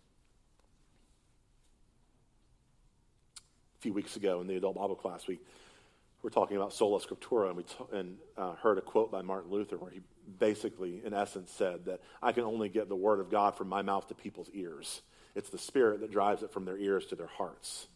A 3.79 3.81
few 3.81 3.93
weeks 3.93 4.17
ago 4.17 4.41
in 4.41 4.47
the 4.47 4.57
adult 4.57 4.77
Bible 4.77 4.95
class, 4.95 5.27
we 5.27 5.39
were 6.23 6.31
talking 6.31 6.57
about 6.57 6.73
sola 6.73 7.01
scriptura, 7.01 7.49
and 7.49 7.57
we 7.57 7.65
t- 7.65 7.75
and 7.93 8.17
uh, 8.37 8.55
heard 8.55 8.79
a 8.79 8.81
quote 8.81 9.11
by 9.11 9.23
Martin 9.23 9.51
Luther 9.51 9.77
where 9.77 9.91
he 9.91 10.01
basically, 10.39 11.03
in 11.05 11.13
essence, 11.13 11.51
said 11.51 11.87
that 11.87 12.01
I 12.23 12.33
can 12.33 12.45
only 12.45 12.69
get 12.69 12.89
the 12.89 12.97
word 12.97 13.21
of 13.21 13.31
God 13.31 13.57
from 13.57 13.69
my 13.69 13.83
mouth 13.83 14.07
to 14.09 14.15
people's 14.15 14.49
ears. 14.55 15.03
It's 15.35 15.51
the 15.51 15.59
Spirit 15.59 16.01
that 16.01 16.13
drives 16.13 16.43
it 16.43 16.53
from 16.53 16.65
their 16.65 16.79
ears 16.79 17.07
to 17.07 17.17
their 17.17 17.27
hearts. 17.27 17.89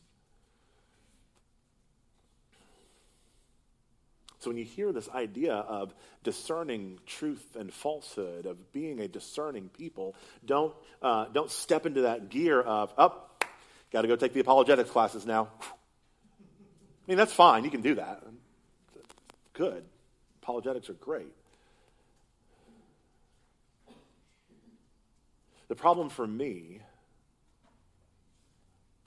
So 4.47 4.51
when 4.51 4.59
you 4.59 4.65
hear 4.65 4.93
this 4.93 5.09
idea 5.09 5.55
of 5.55 5.93
discerning 6.23 7.01
truth 7.05 7.57
and 7.59 7.75
falsehood, 7.75 8.47
of 8.47 8.73
being 8.73 9.01
a 9.01 9.09
discerning 9.09 9.71
people, 9.77 10.15
don't, 10.45 10.73
uh, 11.03 11.25
don't 11.33 11.51
step 11.51 11.85
into 11.85 12.03
that 12.03 12.29
gear 12.29 12.61
of, 12.61 12.93
up, 12.97 13.43
oh, 13.43 13.49
got 13.91 14.03
to 14.03 14.07
go 14.07 14.15
take 14.15 14.35
the 14.35 14.39
apologetics 14.39 14.89
classes 14.89 15.27
now. 15.27 15.49
I 15.61 15.67
mean, 17.09 17.17
that's 17.17 17.33
fine. 17.33 17.65
You 17.65 17.73
can 17.73 17.81
do 17.81 17.97
that. 17.97 18.23
Good. 19.53 19.83
Apologetics 20.45 20.91
are 20.91 20.95
great. 20.95 21.33
The 25.67 25.75
problem 25.75 26.09
for 26.09 26.25
me 26.25 26.83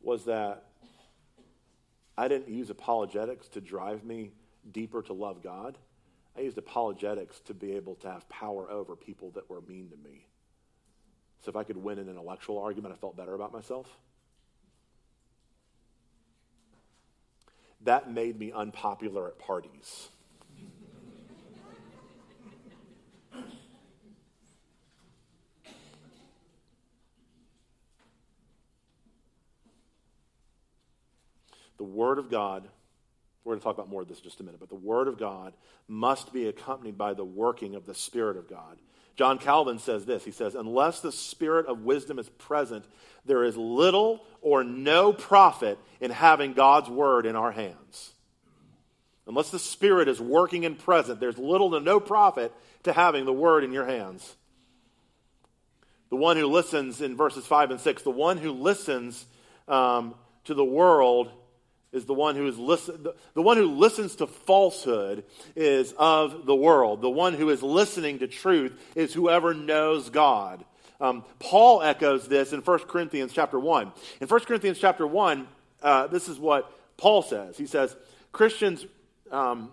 was 0.02 0.25
that 0.25 0.65
I 2.17 2.28
didn't 2.28 2.49
use 2.49 2.69
apologetics 2.69 3.47
to 3.49 3.62
drive 3.62 4.04
me 4.04 4.34
deeper 4.72 5.02
to 5.04 5.13
love 5.13 5.43
God, 5.43 5.78
I 6.38 6.41
used 6.41 6.58
apologetics 6.58 7.39
to 7.41 7.54
be 7.54 7.74
able 7.74 7.95
to 7.95 8.10
have 8.10 8.28
power 8.30 8.69
over 8.69 8.95
people 8.95 9.32
that 9.32 9.50
were 9.50 9.62
mean 9.62 9.89
to 9.89 9.98
me. 9.98 10.26
So 11.41 11.50
if 11.50 11.56
I 11.56 11.63
could 11.63 11.78
win 11.78 12.00
an 12.00 12.10
intellectual 12.10 12.60
argument, 12.60 12.93
I 12.93 12.98
felt 12.98 13.17
better 13.17 13.34
about 13.34 13.54
myself. 13.54 13.88
That 17.82 18.12
made 18.12 18.38
me 18.38 18.52
unpopular 18.52 19.28
at 19.28 19.39
parties. 19.39 20.10
the 31.80 31.84
Word 31.86 32.19
of 32.19 32.30
God 32.30 32.67
we're 33.43 33.52
going 33.52 33.60
to 33.60 33.63
talk 33.63 33.75
about 33.75 33.89
more 33.89 34.02
of 34.02 34.08
this 34.08 34.17
in 34.19 34.23
just 34.23 34.39
a 34.41 34.43
minute, 34.43 34.60
but 34.60 34.69
the 34.69 34.75
Word 34.75 35.08
of 35.08 35.17
God 35.17 35.54
must 35.88 36.34
be 36.34 36.47
accompanied 36.47 36.97
by 36.97 37.13
the 37.13 37.23
working 37.23 37.75
of 37.75 37.86
the 37.86 37.95
Spirit 37.95 38.38
of 38.38 38.49
God. 38.49 38.78
John 39.15 39.38
Calvin 39.38 39.80
says 39.80 40.06
this 40.06 40.23
He 40.23 40.32
says, 40.32 40.56
Unless 40.56 41.02
the 41.02 41.12
Spirit 41.12 41.65
of 41.65 41.84
wisdom 41.84 42.19
is 42.19 42.30
present, 42.30 42.86
there 43.25 43.43
is 43.43 43.58
little 43.58 44.25
or 44.41 44.63
no 44.63 45.13
profit 45.13 45.80
in 45.99 46.12
having 46.12 46.54
God's 46.54 46.89
Word 46.89 47.25
in 47.25 47.36
our 47.36 47.52
hands. 47.52 48.13
Unless 49.28 49.52
the 49.52 49.60
Spirit 49.60 50.08
is 50.08 50.19
working 50.19 50.65
and 50.65 50.78
present, 50.78 51.19
there's 51.19 51.38
little 51.38 51.71
to 51.71 51.80
no 51.80 51.99
profit 51.99 52.54
to 52.84 52.93
having 52.93 53.25
the 53.25 53.34
Word 53.34 53.63
in 53.63 53.71
your 53.71 53.86
hands. 53.86 54.36
The 56.10 56.15
one 56.15 56.38
who 56.38 56.47
listens 56.47 57.02
in 57.02 57.15
verses 57.15 57.45
5 57.45 57.71
and 57.71 57.80
6, 57.80 58.04
the 58.04 58.10
one 58.10 58.38
who 58.38 58.52
listens 58.52 59.25
um, 59.67 60.15
to 60.45 60.54
the 60.54 60.65
world 60.65 61.32
is 61.91 62.06
the 62.06 62.13
one 62.13 62.36
who 62.36 62.47
is 62.47 62.58
listen, 62.58 63.04
the, 63.04 63.15
the 63.34 63.41
one 63.41 63.58
who 63.58 63.71
listens 63.75 64.17
to 64.17 64.28
falsehood 64.28 65.23
is 65.56 65.93
of 65.97 66.45
the 66.45 66.56
world. 66.56 67.02
The 67.02 67.10
one 67.10 67.34
who 67.34 67.49
is 67.49 67.63
listening 67.63 68.19
to 68.19 68.28
truth 68.28 68.80
is 68.95 69.13
whoever 69.13 69.54
knows 69.54 70.10
God. 70.10 70.63
Um, 71.02 71.23
Paul 71.39 71.82
echoes 71.82 72.28
this 72.28 72.54
in 72.54 72.60
1 72.62 72.80
Corinthians 72.80 73.32
chapter 73.34 73.60
1. 73.60 73.91
In 74.21 74.28
1 74.28 74.39
Corinthians 74.41 74.80
chapter 74.80 75.08
1, 75.08 75.47
uh, 75.82 76.08
this 76.08 76.28
is 76.28 76.38
what 76.38 76.71
Paul 76.97 77.21
says. 77.21 77.58
He 77.58 77.65
says, 77.65 77.95
Christians 78.32 78.86
um, 79.32 79.71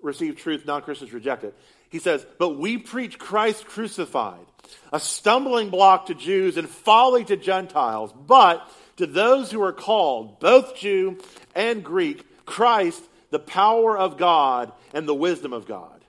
receive 0.00 0.36
truth, 0.36 0.64
non 0.64 0.82
Christians 0.82 1.12
reject 1.12 1.44
it. 1.44 1.54
He 1.90 1.98
says, 1.98 2.24
But 2.38 2.50
we 2.58 2.78
preach 2.78 3.18
Christ 3.18 3.66
crucified, 3.66 4.46
a 4.92 5.00
stumbling 5.00 5.70
block 5.70 6.06
to 6.06 6.14
Jews 6.14 6.56
and 6.56 6.68
folly 6.68 7.24
to 7.24 7.36
Gentiles. 7.36 8.12
But 8.12 8.68
to 8.98 9.06
those 9.06 9.50
who 9.50 9.62
are 9.62 9.72
called, 9.72 10.38
both 10.40 10.76
Jew 10.76 11.18
and 11.54 11.82
Greek, 11.82 12.24
Christ, 12.44 13.02
the 13.30 13.38
power 13.38 13.96
of 13.96 14.18
God 14.18 14.72
and 14.92 15.08
the 15.08 15.14
wisdom 15.14 15.52
of 15.52 15.66
God. 15.66 16.04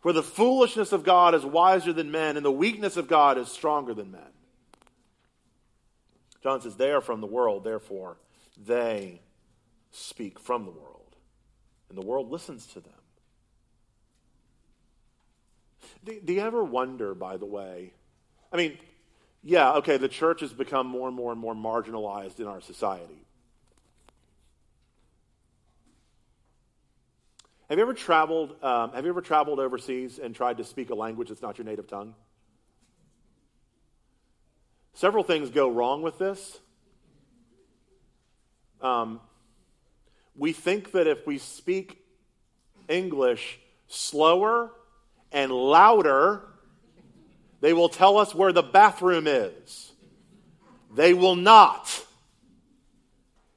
For 0.00 0.12
the 0.12 0.22
foolishness 0.22 0.92
of 0.92 1.04
God 1.04 1.34
is 1.34 1.44
wiser 1.44 1.92
than 1.92 2.10
men, 2.10 2.36
and 2.36 2.44
the 2.44 2.52
weakness 2.52 2.96
of 2.96 3.08
God 3.08 3.38
is 3.38 3.48
stronger 3.48 3.92
than 3.92 4.12
men. 4.12 4.20
John 6.42 6.60
says, 6.60 6.76
They 6.76 6.92
are 6.92 7.00
from 7.00 7.20
the 7.20 7.26
world, 7.26 7.64
therefore 7.64 8.16
they 8.56 9.20
speak 9.90 10.38
from 10.38 10.64
the 10.64 10.70
world. 10.70 11.16
And 11.88 11.98
the 11.98 12.06
world 12.06 12.30
listens 12.30 12.66
to 12.68 12.80
them. 12.80 12.92
Do, 16.04 16.20
do 16.24 16.32
you 16.32 16.40
ever 16.40 16.64
wonder, 16.64 17.14
by 17.14 17.36
the 17.36 17.46
way? 17.46 17.92
I 18.52 18.56
mean, 18.56 18.78
yeah, 19.42 19.74
okay, 19.74 19.96
the 19.96 20.08
church 20.08 20.40
has 20.40 20.52
become 20.52 20.86
more 20.86 21.08
and 21.08 21.16
more 21.16 21.32
and 21.32 21.40
more 21.40 21.54
marginalized 21.54 22.40
in 22.40 22.46
our 22.46 22.60
society. 22.60 23.26
Have 27.68 27.78
you 27.78 27.82
ever 27.82 27.94
traveled? 27.94 28.62
Um, 28.62 28.92
have 28.92 29.04
you 29.04 29.10
ever 29.10 29.20
traveled 29.20 29.58
overseas 29.58 30.18
and 30.18 30.34
tried 30.34 30.58
to 30.58 30.64
speak 30.64 30.90
a 30.90 30.94
language 30.94 31.28
that's 31.28 31.42
not 31.42 31.58
your 31.58 31.64
native 31.64 31.88
tongue? 31.88 32.14
Several 34.94 35.24
things 35.24 35.50
go 35.50 35.68
wrong 35.68 36.00
with 36.00 36.16
this. 36.18 36.58
Um, 38.80 39.20
we 40.36 40.52
think 40.52 40.92
that 40.92 41.06
if 41.06 41.26
we 41.26 41.38
speak 41.38 42.04
English 42.88 43.58
slower 43.88 44.70
and 45.32 45.50
louder, 45.50 46.42
they 47.60 47.72
will 47.72 47.88
tell 47.88 48.18
us 48.18 48.34
where 48.34 48.52
the 48.52 48.62
bathroom 48.62 49.26
is. 49.26 49.92
They 50.94 51.14
will 51.14 51.36
not. 51.36 52.04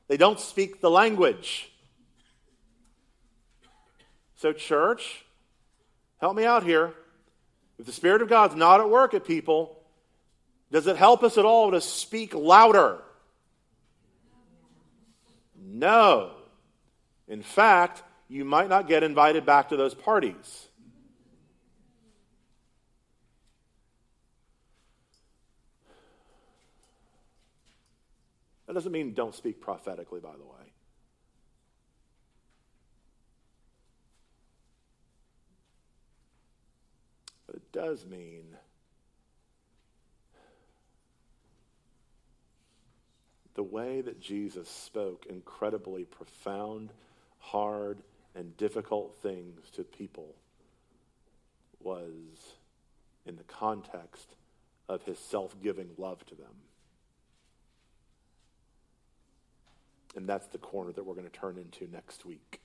They 0.08 0.18
don't 0.18 0.40
speak 0.40 0.82
the 0.82 0.90
language. 0.90 1.72
So, 4.38 4.54
church, 4.54 5.24
help 6.20 6.36
me 6.36 6.46
out 6.46 6.64
here. 6.64 6.94
If 7.78 7.86
the 7.86 7.92
Spirit 7.92 8.22
of 8.22 8.30
God's 8.30 8.56
not 8.56 8.80
at 8.80 8.90
work 8.90 9.14
at 9.14 9.26
people, 9.26 9.78
does 10.72 10.88
it 10.88 10.98
help 10.98 11.24
us 11.24 11.38
at 11.38 11.46
all 11.46 11.72
to 11.72 11.82
speak 11.82 12.34
louder? 12.34 13.00
No. 15.62 16.32
In 17.28 17.42
fact, 17.42 18.02
you 18.28 18.46
might 18.46 18.70
not 18.70 18.88
get 18.88 19.04
invited 19.04 19.46
back 19.46 19.70
to 19.70 19.78
those 19.78 19.94
parties. 19.94 20.69
That 28.70 28.76
doesn't 28.76 28.92
mean 28.92 29.16
don't 29.16 29.34
speak 29.34 29.60
prophetically, 29.60 30.20
by 30.20 30.34
the 30.34 30.46
way. 30.46 30.72
But 37.48 37.56
it 37.56 37.72
does 37.72 38.06
mean 38.06 38.44
the 43.56 43.64
way 43.64 44.02
that 44.02 44.22
Jesus 44.22 44.70
spoke 44.70 45.26
incredibly 45.28 46.06
profound, 46.06 46.92
hard, 47.40 48.04
and 48.36 48.56
difficult 48.56 49.18
things 49.24 49.72
to 49.72 49.84
people 49.84 50.36
was 51.80 52.54
in 53.26 53.36
the 53.36 53.44
context 53.46 54.36
of 54.88 55.02
his 55.06 55.18
self 55.18 55.60
giving 55.60 55.90
love 55.98 56.24
to 56.28 56.36
them. 56.36 56.69
And 60.16 60.28
that's 60.28 60.48
the 60.48 60.58
corner 60.58 60.92
that 60.92 61.06
we're 61.06 61.14
going 61.14 61.30
to 61.30 61.40
turn 61.40 61.58
into 61.58 61.92
next 61.92 62.26
week 62.26 62.62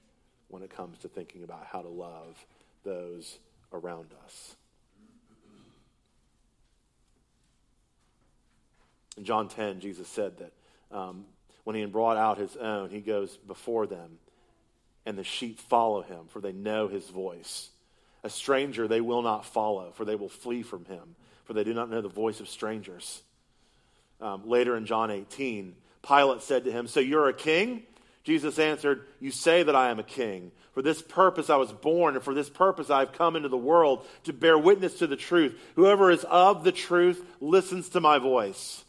when 0.48 0.62
it 0.62 0.70
comes 0.70 0.98
to 0.98 1.08
thinking 1.08 1.44
about 1.44 1.66
how 1.70 1.82
to 1.82 1.88
love 1.88 2.44
those 2.84 3.38
around 3.72 4.06
us. 4.24 4.56
In 9.16 9.24
John 9.24 9.48
10, 9.48 9.80
Jesus 9.80 10.08
said 10.08 10.38
that 10.38 10.52
um, 10.96 11.24
when 11.64 11.76
he 11.76 11.82
had 11.82 11.92
brought 11.92 12.16
out 12.16 12.38
his 12.38 12.56
own, 12.56 12.90
he 12.90 13.00
goes 13.00 13.36
before 13.36 13.86
them, 13.86 14.18
and 15.06 15.16
the 15.16 15.24
sheep 15.24 15.58
follow 15.58 16.02
him, 16.02 16.26
for 16.28 16.40
they 16.40 16.52
know 16.52 16.88
his 16.88 17.08
voice. 17.08 17.70
A 18.22 18.30
stranger 18.30 18.88
they 18.88 19.00
will 19.00 19.22
not 19.22 19.44
follow, 19.44 19.92
for 19.92 20.04
they 20.04 20.14
will 20.14 20.28
flee 20.28 20.62
from 20.62 20.84
him, 20.86 21.14
for 21.44 21.52
they 21.52 21.64
do 21.64 21.74
not 21.74 21.90
know 21.90 22.00
the 22.00 22.08
voice 22.08 22.40
of 22.40 22.48
strangers. 22.48 23.22
Um, 24.20 24.48
later 24.48 24.76
in 24.76 24.86
John 24.86 25.10
18, 25.10 25.74
Pilate 26.06 26.42
said 26.42 26.64
to 26.64 26.72
him, 26.72 26.86
So 26.86 27.00
you're 27.00 27.28
a 27.28 27.34
king? 27.34 27.82
Jesus 28.24 28.58
answered, 28.58 29.06
You 29.20 29.30
say 29.30 29.62
that 29.62 29.76
I 29.76 29.90
am 29.90 29.98
a 29.98 30.04
king. 30.04 30.50
For 30.72 30.82
this 30.82 31.02
purpose 31.02 31.50
I 31.50 31.56
was 31.56 31.72
born, 31.72 32.14
and 32.14 32.24
for 32.24 32.34
this 32.34 32.50
purpose 32.50 32.90
I 32.90 33.00
have 33.00 33.12
come 33.12 33.36
into 33.36 33.48
the 33.48 33.56
world 33.56 34.06
to 34.24 34.32
bear 34.32 34.58
witness 34.58 34.98
to 34.98 35.06
the 35.06 35.16
truth. 35.16 35.56
Whoever 35.76 36.10
is 36.10 36.24
of 36.24 36.64
the 36.64 36.72
truth 36.72 37.24
listens 37.40 37.90
to 37.90 38.00
my 38.00 38.18
voice. 38.18 38.84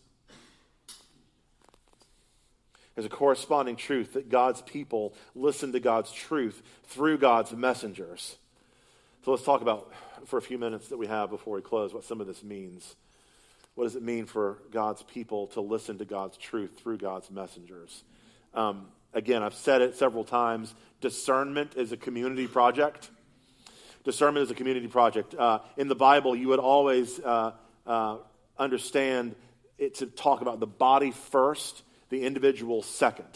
There's 2.95 3.06
a 3.06 3.10
corresponding 3.10 3.75
truth 3.75 4.13
that 4.13 4.30
God's 4.30 4.62
people 4.62 5.13
listen 5.36 5.73
to 5.73 5.82
God's 5.82 6.12
truth 6.12 6.63
through 6.86 7.17
God's 7.17 7.51
messengers. 7.51 8.38
So 9.25 9.32
let's 9.32 9.43
talk 9.43 9.62
about, 9.62 9.91
for 10.28 10.38
a 10.38 10.41
few 10.41 10.58
minutes 10.58 10.88
that 10.88 10.97
we 10.97 11.08
have 11.08 11.30
before 11.30 11.56
we 11.56 11.62
close, 11.62 11.93
what 11.93 12.06
some 12.06 12.21
of 12.21 12.28
this 12.28 12.41
means. 12.41 12.95
What 13.75 13.83
does 13.83 13.95
it 13.95 14.03
mean 14.03 14.25
for 14.25 14.57
God's 14.71 15.03
people 15.03 15.47
to 15.47 15.61
listen 15.61 15.97
to 15.97 16.05
God's 16.05 16.38
truth 16.38 16.71
through 16.77 16.97
God's 16.97 17.29
messengers? 17.29 18.03
Um, 18.53 18.88
again, 19.13 19.43
I've 19.43 19.53
said 19.53 19.81
it 19.81 19.95
several 19.95 20.23
times 20.23 20.73
discernment 21.01 21.73
is 21.75 21.91
a 21.91 21.97
community 21.97 22.47
project. 22.47 23.09
Discernment 24.05 24.43
is 24.43 24.51
a 24.51 24.55
community 24.55 24.88
project. 24.88 25.35
Uh, 25.35 25.59
in 25.77 25.89
the 25.89 25.95
Bible, 25.95 26.35
you 26.35 26.47
would 26.47 26.59
always 26.59 27.19
uh, 27.19 27.51
uh, 27.85 28.17
understand 28.57 29.35
it 29.77 29.95
to 29.95 30.05
talk 30.05 30.41
about 30.41 30.59
the 30.59 30.67
body 30.67 31.11
first 31.11 31.83
the 32.09 32.23
individual 32.23 32.81
second. 32.81 33.27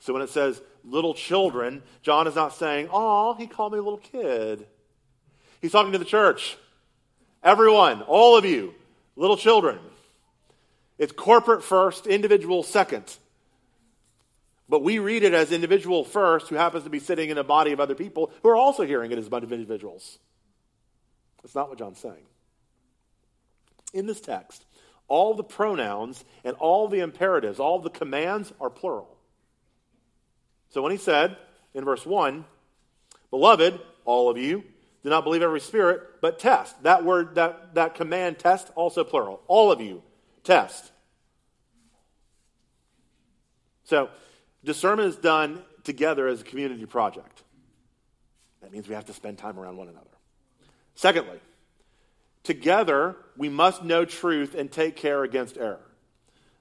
So 0.00 0.12
when 0.12 0.22
it 0.22 0.30
says 0.30 0.60
little 0.84 1.14
children, 1.14 1.82
John 2.02 2.26
is 2.26 2.34
not 2.34 2.54
saying, 2.54 2.88
Oh, 2.92 3.34
he 3.34 3.46
called 3.46 3.72
me 3.72 3.78
a 3.78 3.82
little 3.82 3.98
kid. 3.98 4.66
He's 5.62 5.72
talking 5.72 5.92
to 5.92 5.98
the 5.98 6.04
church. 6.04 6.58
Everyone, 7.42 8.02
all 8.02 8.36
of 8.36 8.44
you, 8.44 8.74
little 9.16 9.36
children. 9.36 9.78
It's 10.98 11.12
corporate 11.12 11.64
first, 11.64 12.06
individual 12.06 12.62
second. 12.62 13.16
But 14.68 14.84
we 14.84 14.98
read 14.98 15.22
it 15.22 15.34
as 15.34 15.50
individual 15.50 16.04
first, 16.04 16.48
who 16.48 16.54
happens 16.54 16.84
to 16.84 16.90
be 16.90 17.00
sitting 17.00 17.30
in 17.30 17.38
a 17.38 17.44
body 17.44 17.72
of 17.72 17.80
other 17.80 17.94
people 17.94 18.30
who 18.42 18.50
are 18.50 18.56
also 18.56 18.84
hearing 18.84 19.10
it 19.10 19.18
as 19.18 19.26
a 19.26 19.30
bunch 19.30 19.44
of 19.44 19.52
individuals. 19.52 20.18
That's 21.42 21.54
not 21.54 21.68
what 21.68 21.78
John's 21.78 21.98
saying. 21.98 22.26
In 23.92 24.06
this 24.06 24.20
text, 24.20 24.64
all 25.08 25.34
the 25.34 25.42
pronouns 25.42 26.24
and 26.44 26.54
all 26.56 26.86
the 26.86 27.00
imperatives, 27.00 27.58
all 27.58 27.80
the 27.80 27.90
commands 27.90 28.52
are 28.60 28.70
plural. 28.70 29.16
So 30.68 30.82
when 30.82 30.92
he 30.92 30.98
said 30.98 31.36
in 31.74 31.84
verse 31.84 32.06
1, 32.06 32.44
Beloved, 33.30 33.80
all 34.04 34.30
of 34.30 34.38
you, 34.38 34.62
do 35.02 35.10
not 35.10 35.24
believe 35.24 35.42
every 35.42 35.60
spirit, 35.60 36.20
but 36.20 36.38
test. 36.38 36.82
That 36.82 37.04
word, 37.04 37.34
that, 37.36 37.74
that 37.74 37.94
command, 37.94 38.38
test, 38.38 38.70
also 38.74 39.04
plural. 39.04 39.40
All 39.46 39.72
of 39.72 39.80
you, 39.80 40.02
test. 40.44 40.92
So 43.84 44.10
discernment 44.64 45.08
is 45.08 45.16
done 45.16 45.62
together 45.84 46.28
as 46.28 46.42
a 46.42 46.44
community 46.44 46.86
project. 46.86 47.42
That 48.60 48.72
means 48.72 48.88
we 48.88 48.94
have 48.94 49.06
to 49.06 49.14
spend 49.14 49.38
time 49.38 49.58
around 49.58 49.78
one 49.78 49.88
another. 49.88 50.06
Secondly, 50.94 51.40
Together, 52.42 53.16
we 53.36 53.48
must 53.48 53.84
know 53.84 54.04
truth 54.04 54.54
and 54.54 54.70
take 54.70 54.96
care 54.96 55.24
against 55.24 55.58
error. 55.58 55.80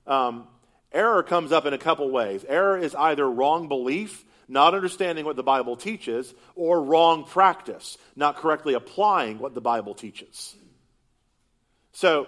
Um, 0.06 0.48
error 0.92 1.24
comes 1.24 1.52
up 1.52 1.66
in 1.66 1.74
a 1.74 1.78
couple 1.78 2.10
ways. 2.10 2.44
Error 2.48 2.78
is 2.78 2.94
either 2.96 3.30
wrong 3.30 3.68
belief, 3.70 4.26
not 4.50 4.74
understanding 4.74 5.26
what 5.26 5.36
the 5.36 5.44
Bible 5.44 5.78
teaches, 5.78 6.34
or 6.56 6.84
wrong 6.84 7.24
practice, 7.24 7.98
not 8.16 8.38
correctly 8.38 8.74
applying 8.74 9.40
what 9.40 9.54
the 9.54 9.62
Bible 9.62 9.94
teaches. 9.94 10.56
So, 11.94 12.28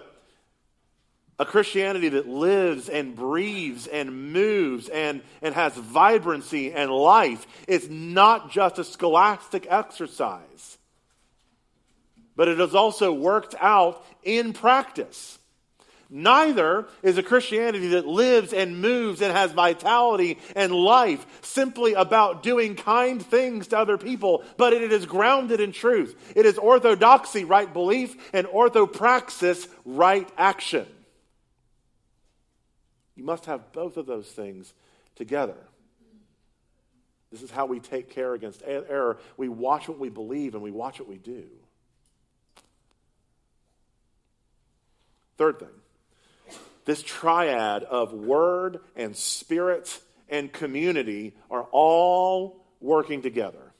a 1.38 1.44
Christianity 1.44 2.10
that 2.10 2.28
lives 2.28 2.88
and 2.88 3.16
breathes 3.16 3.86
and 3.86 4.32
moves 4.32 4.88
and, 4.88 5.22
and 5.40 5.54
has 5.54 5.74
vibrancy 5.74 6.72
and 6.72 6.90
life 6.90 7.46
is 7.66 7.90
not 7.90 8.50
just 8.50 8.78
a 8.78 8.84
scholastic 8.84 9.66
exercise 9.68 10.78
but 12.36 12.48
it 12.48 12.60
is 12.60 12.74
also 12.74 13.12
worked 13.12 13.54
out 13.60 14.04
in 14.22 14.52
practice. 14.52 15.38
Neither 16.14 16.88
is 17.02 17.16
a 17.16 17.22
Christianity 17.22 17.88
that 17.88 18.06
lives 18.06 18.52
and 18.52 18.82
moves 18.82 19.22
and 19.22 19.32
has 19.32 19.52
vitality 19.52 20.38
and 20.54 20.70
life 20.70 21.24
simply 21.40 21.94
about 21.94 22.42
doing 22.42 22.76
kind 22.76 23.24
things 23.24 23.68
to 23.68 23.78
other 23.78 23.96
people, 23.96 24.44
but 24.58 24.74
it 24.74 24.92
is 24.92 25.06
grounded 25.06 25.58
in 25.58 25.72
truth. 25.72 26.14
It 26.36 26.44
is 26.44 26.58
orthodoxy, 26.58 27.44
right 27.44 27.72
belief, 27.72 28.14
and 28.34 28.46
orthopraxis, 28.46 29.66
right 29.86 30.28
action. 30.36 30.86
You 33.16 33.24
must 33.24 33.46
have 33.46 33.72
both 33.72 33.96
of 33.96 34.04
those 34.04 34.28
things 34.28 34.74
together. 35.16 35.56
This 37.30 37.40
is 37.40 37.50
how 37.50 37.64
we 37.64 37.80
take 37.80 38.10
care 38.10 38.34
against 38.34 38.62
error. 38.66 39.16
We 39.38 39.48
watch 39.48 39.88
what 39.88 39.98
we 39.98 40.10
believe 40.10 40.52
and 40.52 40.62
we 40.62 40.72
watch 40.72 41.00
what 41.00 41.08
we 41.08 41.16
do. 41.16 41.44
Third 45.38 45.58
thing 45.58 45.81
this 46.84 47.02
triad 47.02 47.84
of 47.84 48.12
word 48.12 48.80
and 48.96 49.16
spirit 49.16 50.00
and 50.28 50.52
community 50.52 51.34
are 51.50 51.66
all 51.70 52.64
working 52.80 53.22
together. 53.22 53.72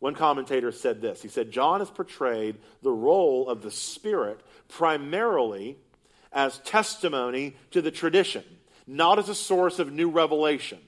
One 0.00 0.14
commentator 0.14 0.72
said 0.72 1.02
this. 1.02 1.20
He 1.20 1.28
said, 1.28 1.50
John 1.50 1.80
has 1.80 1.90
portrayed 1.90 2.56
the 2.82 2.90
role 2.90 3.48
of 3.48 3.62
the 3.62 3.70
Spirit 3.70 4.40
primarily 4.68 5.76
as 6.32 6.58
testimony 6.60 7.54
to 7.72 7.82
the 7.82 7.90
tradition, 7.90 8.44
not 8.86 9.18
as 9.18 9.28
a 9.28 9.34
source 9.34 9.78
of 9.78 9.92
new 9.92 10.08
revelation. 10.08 10.78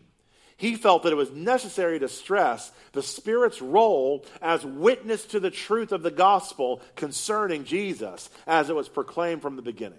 He 0.56 0.76
felt 0.76 1.02
that 1.02 1.12
it 1.12 1.16
was 1.16 1.32
necessary 1.32 1.98
to 1.98 2.08
stress 2.08 2.72
the 2.92 3.02
Spirit's 3.02 3.60
role 3.60 4.24
as 4.40 4.64
witness 4.64 5.26
to 5.26 5.40
the 5.40 5.50
truth 5.50 5.92
of 5.92 6.02
the 6.02 6.10
gospel 6.10 6.80
concerning 6.94 7.64
Jesus 7.64 8.30
as 8.46 8.70
it 8.70 8.76
was 8.76 8.88
proclaimed 8.88 9.42
from 9.42 9.56
the 9.56 9.62
beginning. 9.62 9.98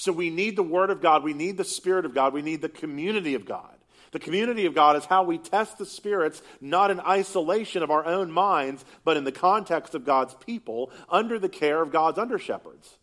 So 0.00 0.12
we 0.12 0.30
need 0.30 0.56
the 0.56 0.62
Word 0.62 0.88
of 0.88 1.02
God, 1.02 1.22
we 1.22 1.34
need 1.34 1.58
the 1.58 1.62
Spirit 1.62 2.06
of 2.06 2.14
God, 2.14 2.32
we 2.32 2.40
need 2.40 2.62
the 2.62 2.70
community 2.70 3.34
of 3.34 3.44
God. 3.44 3.76
The 4.12 4.18
community 4.18 4.64
of 4.64 4.74
God 4.74 4.96
is 4.96 5.04
how 5.04 5.24
we 5.24 5.36
test 5.36 5.76
the 5.76 5.84
spirits, 5.84 6.40
not 6.58 6.90
in 6.90 7.00
isolation 7.00 7.82
of 7.82 7.90
our 7.90 8.06
own 8.06 8.32
minds, 8.32 8.82
but 9.04 9.18
in 9.18 9.24
the 9.24 9.30
context 9.30 9.94
of 9.94 10.06
God's 10.06 10.32
people 10.32 10.90
under 11.10 11.38
the 11.38 11.50
care 11.50 11.82
of 11.82 11.92
God's 11.92 12.18
under 12.18 12.38
shepherds. 12.38 12.96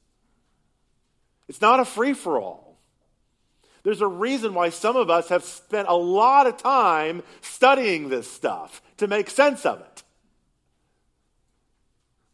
It's 1.47 1.61
not 1.61 1.79
a 1.79 1.85
free 1.85 2.13
for 2.13 2.41
all. 2.41 2.79
There's 3.83 4.01
a 4.01 4.07
reason 4.07 4.55
why 4.55 4.69
some 4.69 4.95
of 4.95 5.11
us 5.11 5.29
have 5.29 5.43
spent 5.43 5.87
a 5.87 5.95
lot 5.95 6.47
of 6.47 6.57
time 6.57 7.21
studying 7.41 8.09
this 8.09 8.29
stuff 8.29 8.81
to 8.97 9.07
make 9.07 9.29
sense 9.29 9.67
of 9.67 9.81
it. 9.81 9.96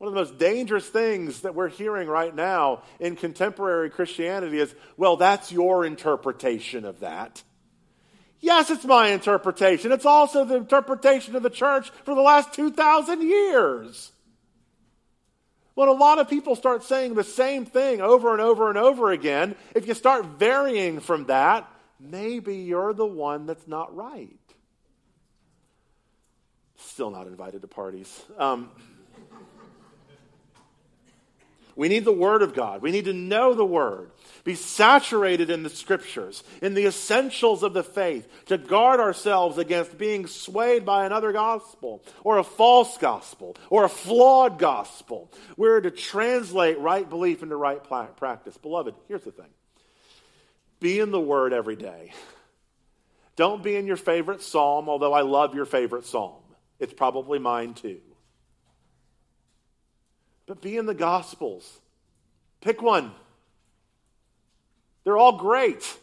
One 0.04 0.10
of 0.10 0.16
the 0.16 0.20
most 0.20 0.38
dangerous 0.38 0.86
things 0.86 1.40
that 1.44 1.56
we're 1.56 1.70
hearing 1.70 2.10
right 2.10 2.36
now 2.36 2.84
in 3.00 3.16
contemporary 3.16 3.90
Christianity 3.90 4.60
is 4.60 4.76
well, 4.98 5.16
that's 5.16 5.50
your 5.50 5.86
interpretation 5.86 6.84
of 6.84 7.00
that. 7.00 7.42
Yes, 8.42 8.70
it's 8.70 8.84
my 8.84 9.12
interpretation. 9.12 9.94
It's 9.94 10.06
also 10.06 10.44
the 10.44 10.58
interpretation 10.58 11.38
of 11.38 11.42
the 11.42 11.50
church 11.50 11.90
for 12.04 12.16
the 12.16 12.22
last 12.22 12.52
2,000 12.52 13.22
years. 13.22 14.12
When 15.74 15.88
a 15.88 15.94
lot 15.94 16.20
of 16.20 16.30
people 16.30 16.58
start 16.58 16.84
saying 16.84 17.14
the 17.14 17.24
same 17.24 17.66
thing 17.66 18.02
over 18.02 18.34
and 18.34 18.42
over 18.42 18.68
and 18.68 18.78
over 18.78 19.10
again, 19.14 19.56
if 19.74 19.88
you 19.88 19.94
start 19.94 20.26
varying 20.26 21.00
from 21.00 21.28
that, 21.28 21.66
maybe 21.98 22.58
you're 22.58 22.92
the 22.92 23.06
one 23.06 23.46
that's 23.46 23.70
not 23.70 23.96
right. 23.96 24.38
Still 26.76 27.10
not 27.10 27.26
invited 27.26 27.62
to 27.62 27.70
parties. 27.70 28.22
Um, 28.38 28.70
we 31.76 31.90
need 31.90 32.06
the 32.06 32.12
Word 32.12 32.42
of 32.42 32.54
God. 32.54 32.82
We 32.82 32.92
need 32.92 33.06
to 33.06 33.14
know 33.14 33.54
the 33.54 33.66
Word 33.66 34.12
be 34.44 34.56
saturated 34.56 35.50
in 35.50 35.64
the 35.64 35.70
scriptures, 35.70 36.44
in 36.62 36.74
the 36.74 36.86
essentials 36.86 37.64
of 37.64 37.74
the 37.74 37.84
faith, 37.84 38.28
to 38.48 38.58
guard 38.58 39.00
ourselves 39.00 39.58
against 39.58 39.98
being 39.98 40.28
swayed 40.28 40.86
by 40.86 41.06
another 41.06 41.32
gospel, 41.32 42.04
or 42.24 42.38
a 42.38 42.44
false 42.44 42.98
gospel, 42.98 43.56
or 43.70 43.86
a 43.86 43.90
flawed 43.90 44.60
gospel. 44.60 45.32
We're 45.56 45.80
to 45.82 45.92
translate 45.92 46.78
right 46.80 47.10
belief 47.10 47.42
into 47.42 47.56
right 47.56 47.82
practice. 48.18 48.58
Beloved, 48.58 48.96
here's 49.08 49.24
the 49.24 49.32
thing 49.32 49.50
be 50.80 51.00
in 51.00 51.12
the 51.12 51.22
Word 51.22 51.54
every 51.54 51.78
day. 51.78 52.12
Don't 53.36 53.64
be 53.64 53.76
in 53.76 53.88
your 53.88 53.98
favorite 53.98 54.42
psalm, 54.42 54.90
although 54.90 55.14
I 55.14 55.22
love 55.22 55.56
your 55.56 55.66
favorite 55.66 56.06
psalm. 56.06 56.42
It's 56.80 56.94
probably 56.94 57.40
mine 57.40 57.74
too. 57.74 58.02
But 60.46 60.62
be 60.62 60.78
in 60.78 60.86
the 60.86 60.94
Gospels. 60.94 61.80
Pick 62.62 62.82
one. 62.82 63.12
They're 65.04 65.18
all 65.18 65.38
great. 65.38 65.98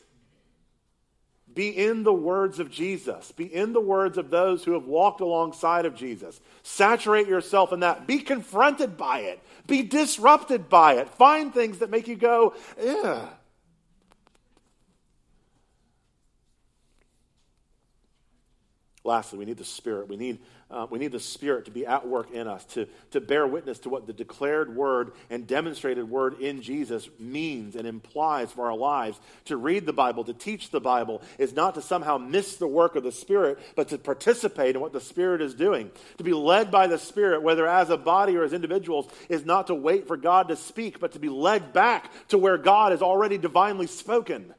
Be 1.52 1.68
in 1.68 2.04
the 2.04 2.12
words 2.12 2.60
of 2.60 2.70
Jesus. 2.70 3.32
Be 3.32 3.44
in 3.44 3.72
the 3.72 3.80
words 3.80 4.18
of 4.18 4.30
those 4.30 4.62
who 4.62 4.72
have 4.74 4.86
walked 4.86 5.20
alongside 5.20 5.84
of 5.84 5.96
Jesus. 5.96 6.40
Saturate 6.62 7.26
yourself 7.26 7.72
in 7.72 7.80
that. 7.80 8.06
Be 8.06 8.18
confronted 8.18 8.96
by 8.96 9.20
it. 9.20 9.40
Be 9.66 9.82
disrupted 9.82 10.68
by 10.68 10.94
it. 10.94 11.08
Find 11.08 11.52
things 11.52 11.78
that 11.78 11.90
make 11.90 12.06
you 12.06 12.16
go, 12.16 12.54
ugh. 12.86 13.28
Lastly, 19.02 19.38
we 19.38 19.46
need 19.46 19.56
the 19.56 19.64
Spirit. 19.64 20.08
We 20.08 20.16
need 20.16 20.38
uh, 20.70 20.86
we 20.88 21.00
need 21.00 21.10
the 21.10 21.18
Spirit 21.18 21.64
to 21.64 21.70
be 21.72 21.84
at 21.84 22.06
work 22.06 22.30
in 22.30 22.46
us, 22.46 22.64
to, 22.64 22.86
to 23.10 23.20
bear 23.20 23.44
witness 23.44 23.80
to 23.80 23.88
what 23.88 24.06
the 24.06 24.12
declared 24.12 24.76
word 24.76 25.10
and 25.28 25.44
demonstrated 25.44 26.08
word 26.08 26.40
in 26.40 26.62
Jesus 26.62 27.08
means 27.18 27.74
and 27.74 27.88
implies 27.88 28.52
for 28.52 28.66
our 28.70 28.76
lives. 28.76 29.18
To 29.46 29.56
read 29.56 29.84
the 29.84 29.92
Bible, 29.92 30.22
to 30.24 30.32
teach 30.32 30.70
the 30.70 30.80
Bible, 30.80 31.22
is 31.38 31.52
not 31.54 31.74
to 31.74 31.82
somehow 31.82 32.18
miss 32.18 32.56
the 32.56 32.68
work 32.68 32.94
of 32.94 33.02
the 33.02 33.10
Spirit, 33.10 33.58
but 33.74 33.88
to 33.88 33.98
participate 33.98 34.76
in 34.76 34.80
what 34.80 34.92
the 34.92 35.00
Spirit 35.00 35.42
is 35.42 35.54
doing. 35.54 35.90
To 36.18 36.24
be 36.24 36.32
led 36.32 36.70
by 36.70 36.86
the 36.86 36.98
Spirit, 36.98 37.42
whether 37.42 37.66
as 37.66 37.90
a 37.90 37.96
body 37.96 38.36
or 38.36 38.44
as 38.44 38.52
individuals, 38.52 39.08
is 39.28 39.44
not 39.44 39.66
to 39.66 39.74
wait 39.74 40.06
for 40.06 40.16
God 40.16 40.48
to 40.48 40.56
speak, 40.56 41.00
but 41.00 41.12
to 41.12 41.18
be 41.18 41.28
led 41.28 41.72
back 41.72 42.12
to 42.28 42.38
where 42.38 42.58
God 42.58 42.92
has 42.92 43.02
already 43.02 43.38
divinely 43.38 43.88
spoken. 43.88 44.54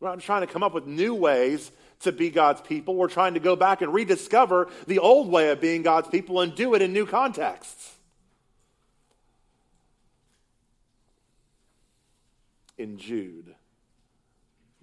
We're 0.00 0.10
not 0.10 0.20
trying 0.20 0.42
to 0.42 0.52
come 0.52 0.62
up 0.62 0.74
with 0.74 0.86
new 0.86 1.14
ways 1.14 1.70
to 2.02 2.12
be 2.12 2.30
God's 2.30 2.60
people. 2.60 2.94
We're 2.94 3.08
trying 3.08 3.34
to 3.34 3.40
go 3.40 3.56
back 3.56 3.82
and 3.82 3.92
rediscover 3.92 4.68
the 4.86 4.98
old 4.98 5.28
way 5.28 5.50
of 5.50 5.60
being 5.60 5.82
God's 5.82 6.08
people 6.08 6.40
and 6.40 6.54
do 6.54 6.74
it 6.74 6.82
in 6.82 6.92
new 6.92 7.06
contexts. 7.06 7.96
In 12.78 12.98
Jude, 12.98 13.54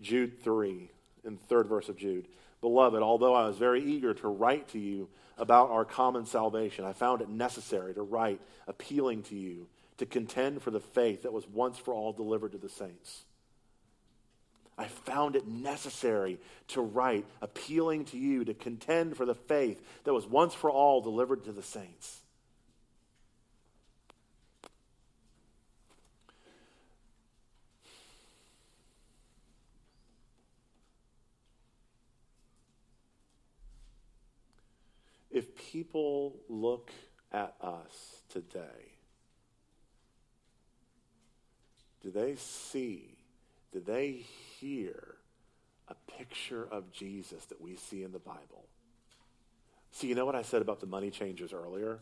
Jude 0.02 0.42
3, 0.42 0.90
in 1.26 1.36
the 1.36 1.44
third 1.46 1.68
verse 1.68 1.90
of 1.90 1.98
Jude. 1.98 2.28
Beloved, 2.62 3.02
although 3.02 3.34
I 3.34 3.48
was 3.48 3.58
very 3.58 3.84
eager 3.84 4.14
to 4.14 4.28
write 4.28 4.70
to 4.70 4.80
you 4.80 5.10
about 5.38 5.70
our 5.70 5.86
common 5.86 6.26
salvation, 6.26 6.86
I 6.86 6.94
found 6.94 7.22
it 7.22 7.30
necessary 7.30 7.94
to 7.94 8.02
write 8.02 8.42
appealing 8.68 9.24
to 9.24 9.36
you 9.36 9.68
to 9.98 10.06
contend 10.06 10.62
for 10.62 10.72
the 10.72 10.80
faith 10.80 11.24
that 11.24 11.34
was 11.34 11.48
once 11.48 11.78
for 11.78 11.94
all 11.94 12.14
delivered 12.14 12.54
to 12.54 12.58
the 12.58 12.70
saints. 12.70 13.24
I 14.80 14.88
found 14.88 15.36
it 15.36 15.46
necessary 15.46 16.40
to 16.70 16.80
write, 16.82 17.26
appealing 17.42 18.06
to 18.06 18.18
you 18.18 18.46
to 18.46 18.54
contend 18.54 19.18
for 19.18 19.26
the 19.26 19.36
faith 19.36 19.84
that 20.06 20.14
was 20.14 20.26
once 20.26 20.54
for 20.54 20.72
all 20.72 21.02
delivered 21.02 21.44
to 21.44 21.52
the 21.52 21.62
saints. 21.62 22.22
If 35.30 35.58
people 35.58 36.38
look 36.48 36.90
at 37.34 37.54
us 37.62 38.22
today, 38.30 38.94
do 42.02 42.12
they 42.12 42.36
see, 42.36 43.19
do 43.72 43.80
they 43.80 44.26
hear 44.60 45.16
a 45.90 45.96
picture 46.18 46.68
of 46.72 46.92
Jesus 46.92 47.46
that 47.46 47.60
we 47.60 47.76
see 47.76 48.04
in 48.04 48.12
the 48.12 48.20
Bible. 48.20 48.66
See, 49.92 50.08
you 50.08 50.16
know 50.16 50.26
what 50.26 50.36
I 50.36 50.44
said 50.44 50.62
about 50.62 50.80
the 50.80 50.86
money 50.86 51.10
changers 51.10 51.52
earlier? 51.52 52.00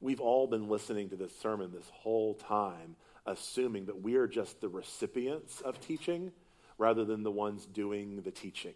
We've 0.00 0.20
all 0.20 0.46
been 0.46 0.68
listening 0.68 1.10
to 1.10 1.16
this 1.16 1.38
sermon 1.38 1.70
this 1.72 1.88
whole 1.92 2.34
time, 2.34 2.96
assuming 3.26 3.86
that 3.86 4.02
we 4.02 4.16
are 4.16 4.26
just 4.26 4.60
the 4.60 4.68
recipients 4.68 5.60
of 5.60 5.80
teaching 5.80 6.32
rather 6.78 7.04
than 7.04 7.22
the 7.22 7.30
ones 7.30 7.66
doing 7.66 8.22
the 8.22 8.30
teaching. 8.30 8.74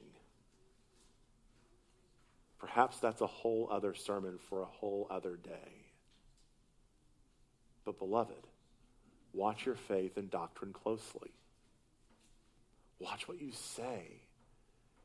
Perhaps 2.58 2.98
that's 2.98 3.20
a 3.20 3.26
whole 3.26 3.68
other 3.70 3.94
sermon 3.94 4.38
for 4.48 4.62
a 4.62 4.66
whole 4.66 5.06
other 5.10 5.36
day. 5.36 5.86
But, 7.84 7.98
beloved, 7.98 8.46
watch 9.38 9.64
your 9.64 9.76
faith 9.76 10.16
and 10.16 10.30
doctrine 10.30 10.72
closely. 10.72 11.30
Watch 12.98 13.28
what 13.28 13.40
you 13.40 13.52
say 13.52 14.02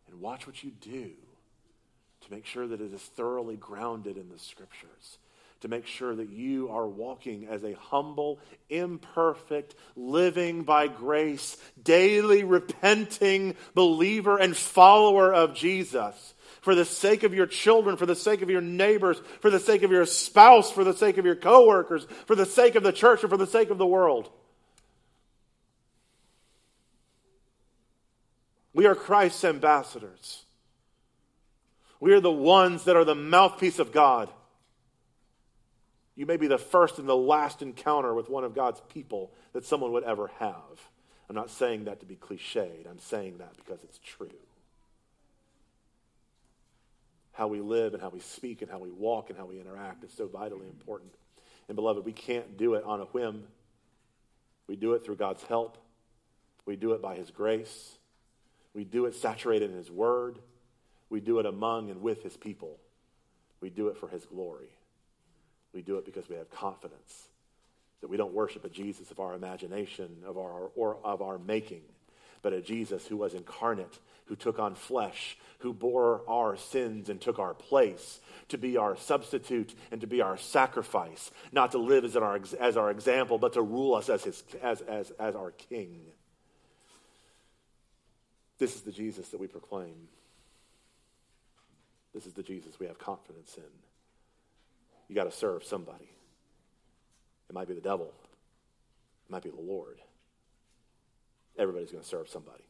and 0.07 0.19
watch 0.19 0.47
what 0.47 0.63
you 0.63 0.71
do 0.71 1.11
to 2.21 2.31
make 2.31 2.45
sure 2.45 2.67
that 2.67 2.81
it 2.81 2.93
is 2.93 3.01
thoroughly 3.01 3.55
grounded 3.55 4.17
in 4.17 4.29
the 4.29 4.39
scriptures, 4.39 5.19
to 5.63 5.69
make 5.69 5.87
sure 5.87 6.13
that 6.13 6.29
you 6.29 6.67
are 6.67 6.85
walking 6.85 7.47
as 7.47 7.63
a 7.63 7.71
humble, 7.71 8.37
imperfect, 8.69 9.75
living 9.95 10.63
by 10.63 10.89
grace, 10.89 11.55
daily 11.81 12.43
repenting 12.43 13.55
believer 13.73 14.37
and 14.37 14.57
follower 14.57 15.33
of 15.33 15.55
Jesus. 15.55 16.33
For 16.59 16.75
the 16.75 16.83
sake 16.83 17.23
of 17.23 17.33
your 17.33 17.45
children, 17.45 17.95
for 17.95 18.05
the 18.05 18.13
sake 18.13 18.41
of 18.41 18.49
your 18.49 18.59
neighbors, 18.59 19.21
for 19.39 19.49
the 19.49 19.59
sake 19.59 19.83
of 19.83 19.91
your 19.91 20.05
spouse, 20.05 20.69
for 20.69 20.83
the 20.83 20.93
sake 20.93 21.17
of 21.17 21.25
your 21.25 21.37
coworkers, 21.37 22.05
for 22.25 22.35
the 22.35 22.45
sake 22.45 22.75
of 22.75 22.83
the 22.83 22.91
church, 22.91 23.21
and 23.23 23.29
for 23.29 23.37
the 23.37 23.47
sake 23.47 23.69
of 23.69 23.77
the 23.77 23.87
world. 23.87 24.29
We 28.73 28.85
are 28.85 28.95
Christ's 28.95 29.45
ambassadors. 29.45 30.43
We 32.01 32.11
are 32.11 32.19
the 32.19 32.29
ones 32.29 32.83
that 32.83 32.97
are 32.97 33.05
the 33.05 33.15
mouthpiece 33.15 33.79
of 33.79 33.93
God. 33.93 34.29
You 36.15 36.25
may 36.25 36.37
be 36.37 36.47
the 36.47 36.57
first 36.57 36.99
and 36.99 37.09
the 37.09 37.15
last 37.15 37.61
encounter 37.61 38.13
with 38.13 38.29
one 38.29 38.43
of 38.43 38.53
God's 38.53 38.81
people 38.89 39.31
that 39.53 39.65
someone 39.65 39.91
would 39.93 40.03
ever 40.03 40.29
have. 40.39 40.89
I'm 41.27 41.35
not 41.35 41.49
saying 41.49 41.85
that 41.85 41.99
to 42.01 42.05
be 42.05 42.15
cliched, 42.15 42.87
I'm 42.89 42.99
saying 42.99 43.39
that 43.39 43.55
because 43.57 43.83
it's 43.83 43.99
true. 43.99 44.29
How 47.31 47.47
we 47.47 47.61
live 47.61 47.93
and 47.93 48.01
how 48.01 48.09
we 48.09 48.19
speak 48.19 48.61
and 48.61 48.69
how 48.69 48.77
we 48.77 48.91
walk 48.91 49.31
and 49.31 49.39
how 49.39 49.45
we 49.45 49.59
interact 49.59 50.03
is 50.03 50.11
so 50.15 50.27
vitally 50.27 50.67
important. 50.67 51.11
And, 51.67 51.75
beloved, 51.75 52.05
we 52.05 52.11
can't 52.11 52.57
do 52.57 52.75
it 52.75 52.83
on 52.83 52.99
a 52.99 53.05
whim. 53.05 53.45
We 54.67 54.75
do 54.75 54.93
it 54.93 55.03
through 55.03 55.15
God's 55.15 55.43
help, 55.43 55.77
we 56.65 56.75
do 56.75 56.93
it 56.93 57.01
by 57.01 57.15
His 57.15 57.31
grace, 57.31 57.97
we 58.73 58.83
do 58.83 59.05
it 59.05 59.15
saturated 59.15 59.71
in 59.71 59.77
His 59.77 59.91
Word, 59.91 60.37
we 61.09 61.19
do 61.19 61.39
it 61.39 61.45
among 61.45 61.89
and 61.89 62.01
with 62.01 62.23
His 62.23 62.37
people. 62.37 62.77
We 63.61 63.69
do 63.69 63.87
it 63.87 63.97
for 63.97 64.09
His 64.09 64.25
glory. 64.25 64.69
We 65.73 65.81
do 65.81 65.97
it 65.97 66.05
because 66.05 66.29
we 66.29 66.35
have 66.35 66.51
confidence 66.51 67.27
that 68.01 68.09
we 68.09 68.17
don't 68.17 68.33
worship 68.33 68.65
a 68.65 68.69
Jesus 68.69 69.11
of 69.11 69.19
our 69.19 69.33
imagination, 69.33 70.09
of 70.25 70.37
our, 70.37 70.69
or 70.75 70.97
of 71.03 71.21
our 71.21 71.37
making, 71.37 71.83
but 72.41 72.51
a 72.51 72.61
Jesus 72.61 73.07
who 73.07 73.15
was 73.15 73.33
incarnate, 73.33 73.97
who 74.25 74.35
took 74.35 74.59
on 74.59 74.75
flesh, 74.75 75.37
who 75.59 75.73
bore 75.73 76.21
our 76.27 76.57
sins 76.57 77.09
and 77.09 77.21
took 77.21 77.39
our 77.39 77.53
place 77.53 78.19
to 78.49 78.57
be 78.57 78.75
our 78.75 78.97
substitute 78.97 79.73
and 79.89 80.01
to 80.01 80.07
be 80.07 80.21
our 80.21 80.37
sacrifice, 80.37 81.31
not 81.53 81.71
to 81.71 81.77
live 81.77 82.03
as 82.03 82.17
our, 82.17 82.39
as 82.59 82.75
our 82.75 82.91
example, 82.91 83.37
but 83.37 83.53
to 83.53 83.61
rule 83.61 83.95
us 83.95 84.09
as, 84.09 84.23
his, 84.23 84.43
as, 84.61 84.81
as, 84.81 85.11
as 85.11 85.35
our 85.35 85.51
king. 85.51 86.01
This 88.59 88.75
is 88.75 88.81
the 88.81 88.91
Jesus 88.91 89.29
that 89.29 89.39
we 89.39 89.47
proclaim. 89.47 90.09
This 92.13 92.25
is 92.25 92.33
the 92.33 92.43
Jesus 92.43 92.79
we 92.79 92.85
have 92.87 92.99
confidence 92.99 93.55
in. 93.57 93.82
You 95.13 95.21
got 95.21 95.29
to 95.29 95.37
serve 95.37 95.63
somebody. 95.63 96.09
It 97.47 97.53
might 97.53 97.67
be 97.67 97.75
the 97.75 97.81
devil, 97.81 98.07
it 98.07 99.31
might 99.31 99.43
be 99.43 99.51
the 99.51 99.61
Lord. 99.61 99.99
Everybody's 101.55 101.91
going 101.91 102.01
to 102.01 102.09
serve 102.09 102.27
somebody. 102.27 102.63